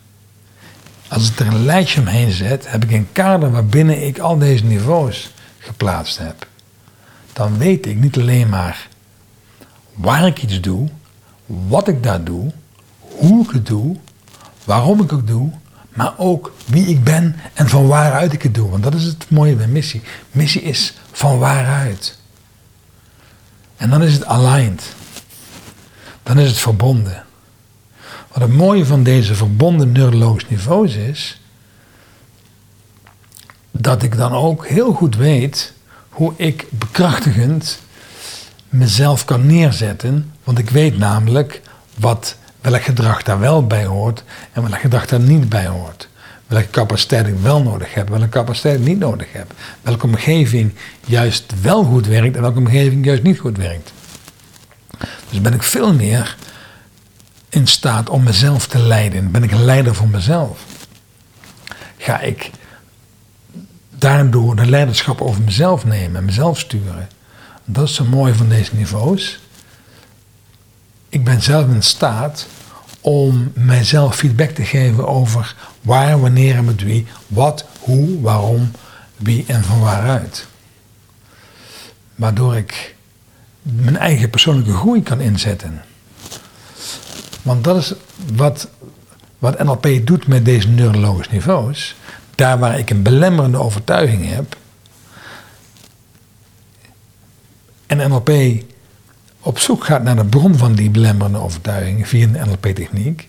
Als 1.11 1.29
ik 1.29 1.39
er 1.39 1.47
een 1.47 1.65
lijstje 1.65 1.99
omheen 1.99 2.31
zet, 2.31 2.71
heb 2.71 2.83
ik 2.83 2.91
een 2.91 3.11
kader 3.11 3.51
waarbinnen 3.51 4.05
ik 4.05 4.19
al 4.19 4.37
deze 4.37 4.63
niveaus 4.63 5.31
geplaatst 5.57 6.17
heb. 6.17 6.47
Dan 7.33 7.57
weet 7.57 7.85
ik 7.85 7.97
niet 7.97 8.17
alleen 8.17 8.49
maar 8.49 8.87
waar 9.93 10.25
ik 10.25 10.43
iets 10.43 10.59
doe, 10.59 10.89
wat 11.45 11.87
ik 11.87 12.03
daar 12.03 12.23
doe, 12.23 12.51
hoe 12.99 13.43
ik 13.43 13.51
het 13.51 13.65
doe, 13.65 13.97
waarom 14.63 15.01
ik 15.01 15.09
het 15.09 15.27
doe, 15.27 15.51
maar 15.93 16.13
ook 16.17 16.53
wie 16.65 16.85
ik 16.85 17.03
ben 17.03 17.35
en 17.53 17.69
van 17.69 17.87
waaruit 17.87 18.33
ik 18.33 18.41
het 18.41 18.55
doe. 18.55 18.69
Want 18.69 18.83
dat 18.83 18.93
is 18.93 19.03
het 19.03 19.29
mooie 19.29 19.55
bij 19.55 19.67
missie. 19.67 20.01
Missie 20.31 20.61
is 20.61 20.93
van 21.11 21.39
waaruit. 21.39 22.17
En 23.77 23.89
dan 23.89 24.03
is 24.03 24.13
het 24.13 24.25
aligned. 24.25 24.95
Dan 26.23 26.39
is 26.39 26.49
het 26.49 26.59
verbonden. 26.59 27.25
Wat 28.31 28.41
het 28.41 28.53
mooie 28.53 28.85
van 28.85 29.03
deze 29.03 29.35
verbonden 29.35 29.91
neurologische 29.91 30.47
niveaus 30.49 30.95
is, 30.95 31.41
dat 33.71 34.03
ik 34.03 34.17
dan 34.17 34.33
ook 34.33 34.67
heel 34.67 34.93
goed 34.93 35.15
weet 35.15 35.73
hoe 36.09 36.33
ik 36.35 36.65
bekrachtigend 36.69 37.79
mezelf 38.69 39.25
kan 39.25 39.45
neerzetten. 39.45 40.33
Want 40.43 40.57
ik 40.57 40.69
weet 40.69 40.97
namelijk 40.97 41.61
wat, 41.97 42.35
welk 42.61 42.81
gedrag 42.81 43.23
daar 43.23 43.39
wel 43.39 43.67
bij 43.67 43.85
hoort 43.85 44.23
en 44.51 44.61
welk 44.61 44.79
gedrag 44.79 45.05
daar 45.05 45.19
niet 45.19 45.49
bij 45.49 45.67
hoort. 45.67 46.09
Welke 46.47 46.69
capaciteit 46.69 47.27
ik 47.27 47.39
wel 47.41 47.63
nodig 47.63 47.93
heb, 47.93 48.09
welke 48.09 48.29
capaciteit 48.29 48.79
ik 48.79 48.85
niet 48.85 48.99
nodig 48.99 49.27
heb. 49.31 49.53
Welke 49.81 50.05
omgeving 50.05 50.73
juist 51.05 51.53
wel 51.61 51.83
goed 51.83 52.07
werkt 52.07 52.35
en 52.35 52.41
welke 52.41 52.59
omgeving 52.59 53.05
juist 53.05 53.23
niet 53.23 53.39
goed 53.39 53.57
werkt. 53.57 53.91
Dus 55.29 55.41
ben 55.41 55.53
ik 55.53 55.63
veel 55.63 55.93
meer 55.93 56.35
in 57.51 57.67
staat 57.67 58.09
om 58.09 58.23
mezelf 58.23 58.67
te 58.67 58.79
leiden. 58.79 59.31
Ben 59.31 59.43
ik 59.43 59.51
een 59.51 59.65
leider 59.65 59.95
voor 59.95 60.09
mezelf. 60.09 60.65
Ga 61.97 62.19
ik 62.19 62.49
daardoor 63.89 64.55
de 64.55 64.65
leiderschap 64.65 65.21
over 65.21 65.41
mezelf 65.41 65.85
nemen 65.85 66.17
en 66.17 66.25
mezelf 66.25 66.59
sturen. 66.59 67.09
Dat 67.65 67.87
is 67.87 67.95
zo 67.95 68.05
mooi 68.05 68.33
van 68.33 68.49
deze 68.49 68.75
niveaus. 68.75 69.39
Ik 71.09 71.23
ben 71.23 71.41
zelf 71.41 71.67
in 71.67 71.81
staat 71.81 72.47
om 73.01 73.51
mijzelf 73.55 74.15
feedback 74.15 74.49
te 74.49 74.63
geven 74.65 75.07
over 75.07 75.55
waar, 75.81 76.19
wanneer 76.19 76.55
en 76.55 76.65
met 76.65 76.83
wie, 76.83 77.05
wat, 77.27 77.65
hoe, 77.79 78.21
waarom, 78.21 78.71
wie 79.17 79.43
en 79.47 79.63
van 79.63 79.79
waaruit. 79.79 80.47
Waardoor 82.15 82.57
ik 82.57 82.95
mijn 83.61 83.97
eigen 83.97 84.29
persoonlijke 84.29 84.73
groei 84.73 85.03
kan 85.03 85.19
inzetten. 85.19 85.81
Want 87.41 87.63
dat 87.63 87.77
is 87.77 87.93
wat, 88.35 88.67
wat 89.39 89.63
NLP 89.63 89.87
doet 90.03 90.27
met 90.27 90.45
deze 90.45 90.67
neurologische 90.67 91.33
niveaus. 91.33 91.95
Daar 92.35 92.59
waar 92.59 92.79
ik 92.79 92.89
een 92.89 93.01
belemmerende 93.01 93.57
overtuiging 93.57 94.29
heb. 94.29 94.57
En 97.87 98.09
NLP 98.09 98.31
op 99.39 99.59
zoek 99.59 99.85
gaat 99.85 100.03
naar 100.03 100.15
de 100.15 100.25
bron 100.25 100.55
van 100.55 100.73
die 100.73 100.89
belemmerende 100.89 101.39
overtuiging 101.39 102.07
via 102.07 102.27
een 102.27 102.49
NLP-techniek. 102.49 103.27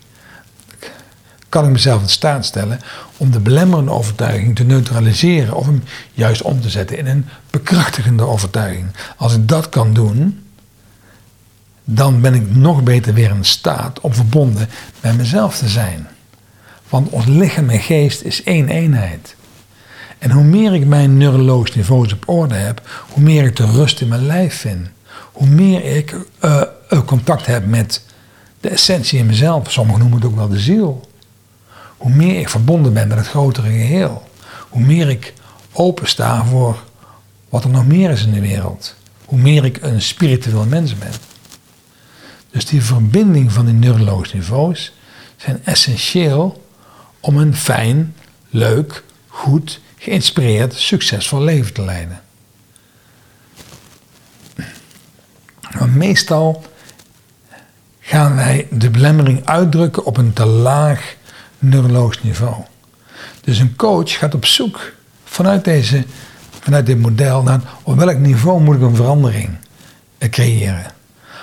Kan 1.48 1.64
ik 1.64 1.70
mezelf 1.70 2.03
in 2.03 2.09
staat 2.09 2.44
stellen 2.44 2.81
om 3.16 3.31
de 3.31 3.40
belemmerende 3.40 3.90
overtuiging 3.90 4.57
te 4.57 4.64
neutraliseren 4.64 5.55
of 5.55 5.66
hem 5.66 5.83
juist 6.12 6.42
om 6.42 6.61
te 6.61 6.70
zetten 6.70 6.98
in 6.98 7.07
een 7.07 7.27
bekrachtigende 7.51 8.27
overtuiging. 8.27 8.87
Als 9.16 9.35
ik 9.35 9.48
dat 9.48 9.68
kan 9.68 9.92
doen, 9.92 10.44
dan 11.85 12.21
ben 12.21 12.35
ik 12.35 12.55
nog 12.55 12.83
beter 12.83 13.14
weer 13.14 13.31
in 13.31 13.45
staat 13.45 14.01
om 14.01 14.14
verbonden 14.14 14.68
met 15.01 15.16
mezelf 15.16 15.59
te 15.59 15.68
zijn. 15.68 16.09
Want 16.88 17.09
ons 17.09 17.25
lichaam 17.27 17.71
en 17.71 17.81
geest 17.81 18.23
is 18.23 18.42
één 18.42 18.68
eenheid. 18.68 19.35
En 20.18 20.31
hoe 20.31 20.45
meer 20.45 20.75
ik 20.75 20.87
mijn 20.87 21.16
neurologische 21.16 21.79
niveaus 21.79 22.12
op 22.12 22.29
orde 22.29 22.55
heb, 22.55 23.05
hoe 23.09 23.23
meer 23.23 23.45
ik 23.45 23.57
de 23.57 23.66
rust 23.66 24.01
in 24.01 24.09
mijn 24.09 24.27
lijf 24.27 24.55
vind. 24.55 24.88
Hoe 25.33 25.47
meer 25.47 25.85
ik 25.85 26.16
uh, 26.45 26.62
contact 27.07 27.47
heb 27.47 27.66
met 27.66 28.03
de 28.61 28.68
essentie 28.68 29.18
in 29.18 29.27
mezelf. 29.27 29.73
Sommigen 29.73 30.01
noemen 30.01 30.18
het 30.18 30.29
ook 30.29 30.37
wel 30.37 30.49
de 30.49 30.59
ziel. 30.59 31.11
Hoe 31.97 32.11
meer 32.11 32.38
ik 32.38 32.49
verbonden 32.49 32.92
ben 32.92 33.09
met 33.09 33.18
het 33.18 33.29
grotere 33.29 33.66
geheel. 33.66 34.29
Hoe 34.68 34.83
meer 34.83 35.09
ik 35.09 35.33
opensta 35.73 36.45
voor 36.45 36.83
wat 37.49 37.64
er 37.64 37.71
nog 37.71 37.87
meer 37.87 38.11
is 38.11 38.25
in 38.25 38.33
de 38.33 38.40
wereld. 38.40 38.95
Hoe 39.25 39.38
meer 39.38 39.64
ik 39.64 39.79
een 39.83 40.03
spiritueel 40.03 40.64
mens 40.64 40.99
ben. 40.99 41.12
Dus 42.53 42.67
die 42.67 42.83
verbinding 42.83 43.53
van 43.53 43.65
die 43.65 43.75
neurologische 43.75 44.37
niveaus 44.37 44.93
zijn 45.37 45.61
essentieel 45.65 46.67
om 47.21 47.37
een 47.37 47.57
fijn, 47.57 48.15
leuk, 48.51 49.05
goed, 49.27 49.81
geïnspireerd, 49.99 50.75
succesvol 50.75 51.43
leven 51.43 51.73
te 51.73 51.83
leiden. 51.83 52.23
Maar 55.79 55.88
meestal 55.88 56.65
gaan 58.01 58.37
wij 58.37 58.67
de 58.71 58.91
belemmering 58.91 59.47
uitdrukken 59.47 60.05
op 60.05 60.17
een 60.17 60.33
te 60.33 60.47
laag 60.47 61.17
neurologisch 61.59 62.23
niveau. 62.23 62.55
Dus 63.41 63.59
een 63.59 63.77
coach 63.77 64.19
gaat 64.19 64.35
op 64.35 64.45
zoek 64.45 64.93
vanuit, 65.25 65.65
deze, 65.65 66.05
vanuit 66.61 66.87
dit 66.87 66.99
model 66.99 67.43
naar 67.43 67.61
op 67.83 67.97
welk 67.97 68.19
niveau 68.19 68.61
moet 68.61 68.77
ik 68.77 68.83
een 68.83 68.97
verandering 68.97 69.57
creëren. 70.19 71.01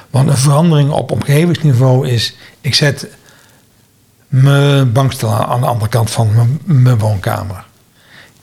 Want 0.10 0.30
een 0.30 0.38
verandering 0.38 0.91
op 0.91 1.12
omgevingsniveau 1.12 2.08
is, 2.08 2.36
ik 2.62 2.76
zet 2.76 3.08
mijn 4.28 4.91
bankstel 4.91 5.34
aan 5.34 5.62
de 5.62 5.67
andere 5.67 5.89
kant 5.89 6.12
van 6.12 6.60
mijn, 6.63 6.98
woonkamer. 6.98 7.65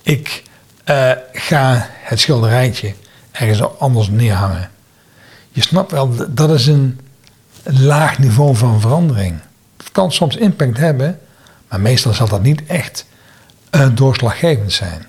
Ik 0.02 0.42
uh, 0.84 1.10
ga 1.32 1.88
het 1.90 2.20
schilderijtje 2.20 2.94
ergens 3.30 3.78
anders 3.78 4.08
neerhangen. 4.08 4.70
Je 5.50 5.62
snapt 5.62 5.90
wel, 5.90 6.14
dat 6.28 6.50
is 6.50 6.66
een 6.66 7.00
laag 7.62 8.18
niveau 8.18 8.56
van 8.56 8.80
verandering. 8.80 9.38
Het 9.76 9.92
kan 9.92 10.12
soms 10.12 10.36
impact 10.36 10.76
hebben, 10.76 11.20
maar 11.68 11.80
meestal 11.80 12.12
zal 12.12 12.28
dat 12.28 12.42
niet 12.42 12.66
echt 12.66 13.06
uh, 13.70 13.86
doorslaggevend 13.94 14.72
zijn. 14.72 15.06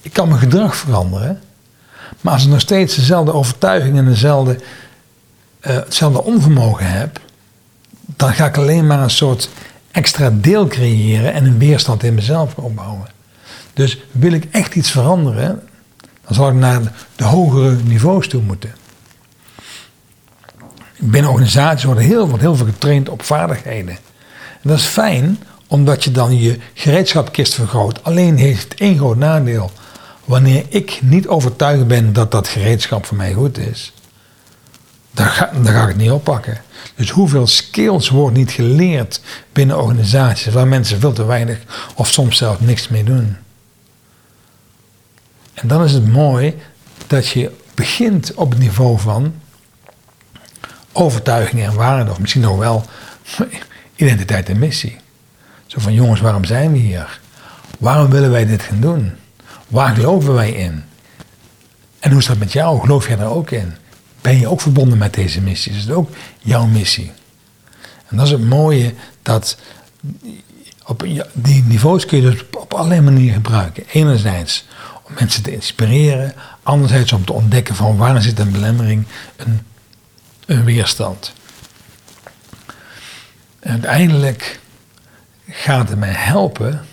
Ik 0.00 0.12
kan 0.12 0.28
mijn 0.28 0.40
gedrag 0.40 0.76
veranderen, 0.76 1.40
maar 2.20 2.32
als 2.32 2.44
ik 2.44 2.50
nog 2.50 2.60
steeds 2.60 2.94
dezelfde 2.94 3.32
overtuiging 3.32 3.98
en 3.98 4.04
dezelfde 4.04 4.60
hetzelfde 5.66 6.22
onvermogen 6.22 6.90
heb, 6.90 7.20
dan 8.16 8.32
ga 8.32 8.46
ik 8.46 8.56
alleen 8.56 8.86
maar 8.86 9.02
een 9.02 9.10
soort 9.10 9.48
extra 9.90 10.30
deel 10.32 10.66
creëren 10.66 11.32
en 11.32 11.44
een 11.44 11.58
weerstand 11.58 12.02
in 12.02 12.14
mezelf 12.14 12.54
opbouwen. 12.54 13.06
Dus 13.72 13.98
wil 14.12 14.32
ik 14.32 14.46
echt 14.50 14.74
iets 14.74 14.90
veranderen, 14.90 15.62
dan 16.26 16.34
zal 16.34 16.48
ik 16.48 16.54
naar 16.54 16.80
de 17.16 17.24
hogere 17.24 17.76
niveaus 17.84 18.28
toe 18.28 18.42
moeten. 18.42 18.74
Binnen 20.98 21.30
organisaties 21.30 21.84
worden 21.84 22.04
heel, 22.04 22.28
wordt 22.28 22.42
heel 22.42 22.56
veel 22.56 22.66
getraind 22.66 23.08
op 23.08 23.22
vaardigheden. 23.22 23.94
En 24.62 24.68
dat 24.72 24.78
is 24.78 24.84
fijn, 24.84 25.38
omdat 25.66 26.04
je 26.04 26.10
dan 26.10 26.38
je 26.38 26.58
gereedschapkist 26.74 27.54
vergroot. 27.54 28.04
Alleen 28.04 28.36
heeft 28.36 28.62
het 28.62 28.80
één 28.80 28.96
groot 28.96 29.16
nadeel. 29.16 29.70
Wanneer 30.24 30.64
ik 30.68 30.98
niet 31.02 31.28
overtuigd 31.28 31.86
ben 31.86 32.12
dat 32.12 32.30
dat 32.30 32.48
gereedschap 32.48 33.06
voor 33.06 33.16
mij 33.16 33.32
goed 33.32 33.58
is, 33.58 33.92
dan 35.16 35.26
ga, 35.26 35.50
ik 35.52 35.88
het 35.88 35.96
niet 35.96 36.10
oppakken. 36.10 36.60
Dus 36.94 37.10
hoeveel 37.10 37.46
skills 37.46 38.08
wordt 38.08 38.36
niet 38.36 38.50
geleerd 38.50 39.20
binnen 39.52 39.82
organisaties 39.82 40.52
waar 40.52 40.68
mensen 40.68 41.00
veel 41.00 41.12
te 41.12 41.24
weinig 41.24 41.58
of 41.94 42.08
soms 42.08 42.36
zelfs 42.36 42.60
niks 42.60 42.88
mee 42.88 43.04
doen. 43.04 43.36
En 45.54 45.68
dan 45.68 45.84
is 45.84 45.92
het 45.92 46.06
mooi 46.06 46.54
dat 47.06 47.28
je 47.28 47.50
begint 47.74 48.34
op 48.34 48.50
het 48.50 48.58
niveau 48.58 48.98
van 48.98 49.34
overtuiging 50.92 51.62
en 51.62 51.74
waarde, 51.74 52.10
of 52.10 52.18
misschien 52.18 52.42
nog 52.42 52.58
wel 52.58 52.84
identiteit 53.96 54.48
en 54.48 54.58
missie. 54.58 54.96
Zo 55.66 55.80
van 55.80 55.92
jongens, 55.92 56.20
waarom 56.20 56.44
zijn 56.44 56.72
we 56.72 56.78
hier? 56.78 57.20
Waarom 57.78 58.10
willen 58.10 58.30
wij 58.30 58.46
dit 58.46 58.62
gaan 58.62 58.80
doen? 58.80 59.12
Waar 59.68 59.94
geloven 59.94 60.34
wij 60.34 60.50
in? 60.50 60.84
En 61.98 62.10
hoe 62.10 62.20
is 62.20 62.26
dat 62.26 62.38
met 62.38 62.52
jou? 62.52 62.80
Geloof 62.80 63.06
jij 63.06 63.16
daar 63.16 63.30
ook 63.30 63.50
in? 63.50 63.74
Ben 64.26 64.38
je 64.38 64.48
ook 64.48 64.60
verbonden 64.60 64.98
met 64.98 65.14
deze 65.14 65.40
missie. 65.40 65.72
Dus 65.72 65.80
het 65.80 65.90
is 65.90 65.96
ook 65.96 66.10
jouw 66.38 66.66
missie. 66.66 67.12
En 68.08 68.16
dat 68.16 68.26
is 68.26 68.32
het 68.32 68.44
mooie 68.44 68.94
dat 69.22 69.58
op 70.84 71.06
die 71.32 71.64
niveaus 71.64 72.06
kun 72.06 72.22
je 72.22 72.30
dus 72.30 72.44
op 72.58 72.74
allerlei 72.74 73.00
manieren 73.00 73.34
gebruiken. 73.34 73.84
Enerzijds 73.92 74.66
om 75.02 75.12
mensen 75.18 75.42
te 75.42 75.52
inspireren, 75.52 76.34
anderzijds 76.62 77.12
om 77.12 77.24
te 77.24 77.32
ontdekken 77.32 77.74
van 77.74 77.96
waar 77.96 78.22
zit 78.22 78.38
een 78.38 78.52
belemmering, 78.52 79.06
een, 79.36 79.60
een 80.46 80.64
weerstand. 80.64 81.32
En 83.60 83.70
uiteindelijk 83.70 84.60
gaat 85.48 85.88
het 85.88 85.98
mij 85.98 86.14
helpen, 86.14 86.84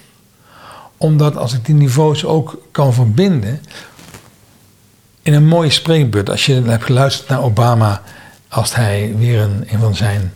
omdat 0.98 1.38
als 1.38 1.54
ik 1.54 1.65
die 1.65 1.76
niveaus 1.76 2.26
ook 2.26 2.67
kan 2.72 2.93
verbinden, 2.93 3.62
in 5.24 5.34
een 5.34 5.48
mooie 5.48 5.70
spreekbeurt, 5.70 6.30
als 6.30 6.46
je 6.46 6.62
hebt 6.62 6.84
geluisterd 6.84 7.30
naar 7.30 7.42
Obama, 7.42 8.02
als 8.48 8.76
hij 8.76 9.14
weer 9.18 9.42
een, 9.42 9.80
van 9.80 9.96
zijn 9.96 10.34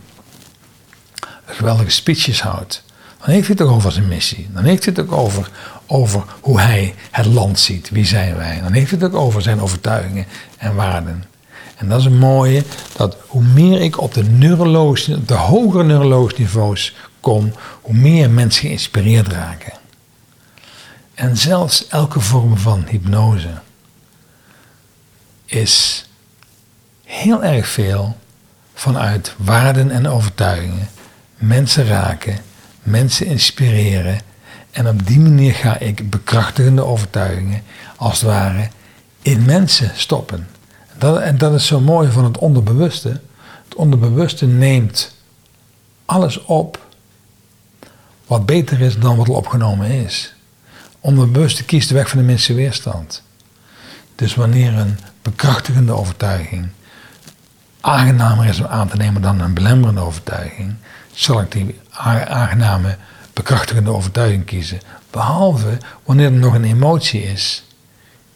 geweldige 1.44 1.90
speeches 1.90 2.40
houdt, 2.40 2.82
dan 3.20 3.30
heeft 3.30 3.46
hij 3.46 3.56
het 3.58 3.66
ook 3.66 3.74
over 3.74 3.92
zijn 3.92 4.08
missie. 4.08 4.48
Dan 4.52 4.64
heeft 4.64 4.84
hij 4.84 4.94
het 4.96 5.04
ook 5.04 5.18
over, 5.18 5.50
over 5.86 6.22
hoe 6.40 6.60
hij 6.60 6.94
het 7.10 7.26
land 7.26 7.58
ziet. 7.58 7.90
Wie 7.90 8.06
zijn 8.06 8.36
wij? 8.36 8.60
Dan 8.62 8.72
heeft 8.72 8.90
hij 8.90 8.98
het 9.00 9.12
ook 9.12 9.20
over 9.20 9.42
zijn 9.42 9.60
overtuigingen 9.60 10.26
en 10.58 10.74
waarden. 10.74 11.24
En 11.76 11.88
dat 11.88 12.00
is 12.00 12.04
een 12.04 12.18
mooie, 12.18 12.62
dat 12.96 13.16
hoe 13.26 13.42
meer 13.42 13.80
ik 13.80 14.00
op 14.00 14.14
de, 14.14 14.22
neurologische, 14.22 15.24
de 15.24 15.34
hogere 15.34 15.84
neurologische 15.84 16.40
niveaus 16.40 16.94
kom, 17.20 17.52
hoe 17.80 17.94
meer 17.94 18.30
mensen 18.30 18.66
geïnspireerd 18.66 19.28
raken. 19.28 19.72
En 21.14 21.36
zelfs 21.36 21.88
elke 21.88 22.20
vorm 22.20 22.56
van 22.56 22.84
hypnose 22.88 23.50
is 25.48 26.06
heel 27.04 27.44
erg 27.44 27.68
veel 27.68 28.16
vanuit 28.74 29.34
waarden 29.36 29.90
en 29.90 30.08
overtuigingen. 30.08 30.88
Mensen 31.36 31.86
raken, 31.86 32.38
mensen 32.82 33.26
inspireren. 33.26 34.20
En 34.70 34.88
op 34.88 35.06
die 35.06 35.20
manier 35.20 35.54
ga 35.54 35.78
ik 35.78 36.10
bekrachtigende 36.10 36.84
overtuigingen, 36.84 37.62
als 37.96 38.20
het 38.20 38.30
ware, 38.30 38.68
in 39.22 39.44
mensen 39.44 39.90
stoppen. 39.94 40.48
Dat, 40.98 41.20
en 41.20 41.38
dat 41.38 41.54
is 41.54 41.66
zo 41.66 41.80
mooi 41.80 42.10
van 42.10 42.24
het 42.24 42.38
onderbewuste. 42.38 43.20
Het 43.64 43.74
onderbewuste 43.74 44.46
neemt 44.46 45.14
alles 46.04 46.44
op 46.44 46.86
wat 48.26 48.46
beter 48.46 48.80
is 48.80 48.98
dan 48.98 49.16
wat 49.16 49.28
al 49.28 49.34
opgenomen 49.34 49.90
is. 49.90 50.34
Onderbewuste 51.00 51.64
kiest 51.64 51.88
de 51.88 51.94
weg 51.94 52.08
van 52.08 52.18
de 52.18 52.24
minste 52.24 52.54
weerstand. 52.54 53.22
Dus 54.14 54.34
wanneer 54.34 54.74
een 54.74 54.98
bekrachtigende 55.22 55.92
overtuiging 55.92 56.68
aangenamer 57.80 58.46
is 58.46 58.60
om 58.60 58.66
aan 58.66 58.88
te 58.88 58.96
nemen 58.96 59.22
dan 59.22 59.40
een 59.40 59.54
belemmerende 59.54 60.00
overtuiging, 60.00 60.74
zal 61.12 61.40
ik 61.40 61.52
die 61.52 61.80
aangename, 62.28 62.96
bekrachtigende 63.32 63.90
overtuiging 63.90 64.44
kiezen. 64.44 64.80
Behalve 65.10 65.78
wanneer 66.04 66.26
er 66.26 66.32
nog 66.32 66.54
een 66.54 66.64
emotie 66.64 67.22
is, 67.22 67.64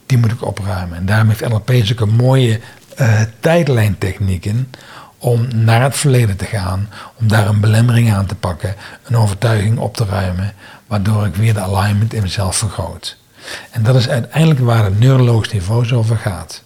die 0.07 0.19
moet 0.19 0.33
ik 0.33 0.45
opruimen. 0.45 0.97
En 0.97 1.07
daarom 1.07 1.29
heeft 1.29 1.49
NLP 1.49 1.71
zulke 1.83 2.07
mooie 2.07 2.61
uh, 3.01 3.21
tijdlijntechnieken 3.41 4.71
om 5.19 5.49
naar 5.55 5.83
het 5.83 5.97
verleden 5.97 6.37
te 6.37 6.45
gaan, 6.45 6.89
om 7.15 7.29
daar 7.29 7.47
een 7.47 7.61
belemmering 7.61 8.13
aan 8.13 8.27
te 8.27 8.35
pakken, 8.35 8.75
een 9.05 9.17
overtuiging 9.17 9.79
op 9.79 9.97
te 9.97 10.05
ruimen, 10.05 10.55
waardoor 10.87 11.27
ik 11.27 11.35
weer 11.35 11.55
de 11.55 11.61
alignment 11.61 12.15
in 12.15 12.23
mezelf 12.23 12.57
vergroot. 12.57 13.17
En 13.71 13.83
dat 13.83 13.95
is 13.95 14.09
uiteindelijk 14.09 14.61
waar 14.61 14.85
het 14.85 14.99
neurologisch 14.99 15.53
niveau 15.53 15.93
over 15.93 16.17
gaat. 16.17 16.63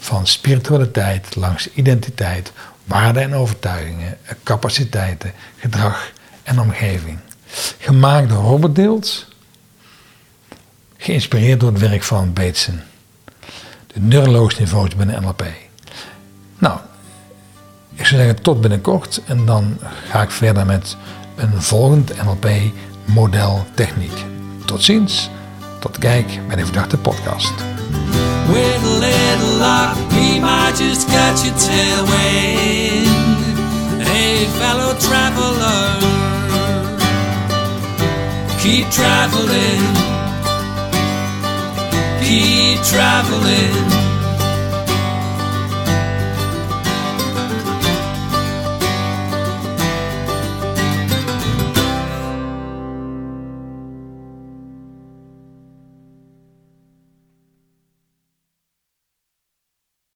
Van 0.00 0.26
spiritualiteit 0.26 1.36
langs 1.36 1.70
identiteit, 1.70 2.52
waarden 2.84 3.22
en 3.22 3.34
overtuigingen, 3.34 4.18
capaciteiten, 4.42 5.32
gedrag 5.56 6.10
en 6.42 6.60
omgeving. 6.60 7.18
Gemaakt 7.78 8.28
door 8.28 8.42
Robert 8.42 8.74
Deels, 8.74 9.28
geïnspireerd 10.96 11.60
door 11.60 11.70
het 11.70 11.80
werk 11.80 12.02
van 12.02 12.32
Bateson. 12.32 12.80
De 13.86 14.00
neurologisch 14.00 14.58
niveaus 14.58 14.96
binnen 14.96 15.22
NLP. 15.22 15.44
Nou, 16.58 16.78
ik 17.94 18.06
zou 18.06 18.20
zeggen 18.20 18.42
tot 18.42 18.60
binnenkort 18.60 19.20
en 19.24 19.46
dan 19.46 19.78
ga 20.08 20.22
ik 20.22 20.30
verder 20.30 20.66
met 20.66 20.96
een 21.36 21.62
volgend 21.62 22.12
NLP-model 22.24 23.66
techniek. 23.74 24.24
Tot 24.64 24.82
ziens, 24.82 25.30
tot 25.80 25.98
kijk 25.98 26.40
bij 26.46 26.56
de 26.56 26.64
Verdachte 26.64 26.96
Podcast. 26.96 27.52
A 29.42 29.96
we 30.12 30.38
might 30.40 30.74
just 30.76 31.08
catch 31.08 31.44
your 31.44 31.54
tailwind. 31.54 33.06
Hey, 34.02 34.46
fellow 34.58 34.92
traveler, 34.98 35.98
keep 38.58 38.86
traveling, 38.90 39.84
keep 42.22 42.82
traveling. 42.84 43.99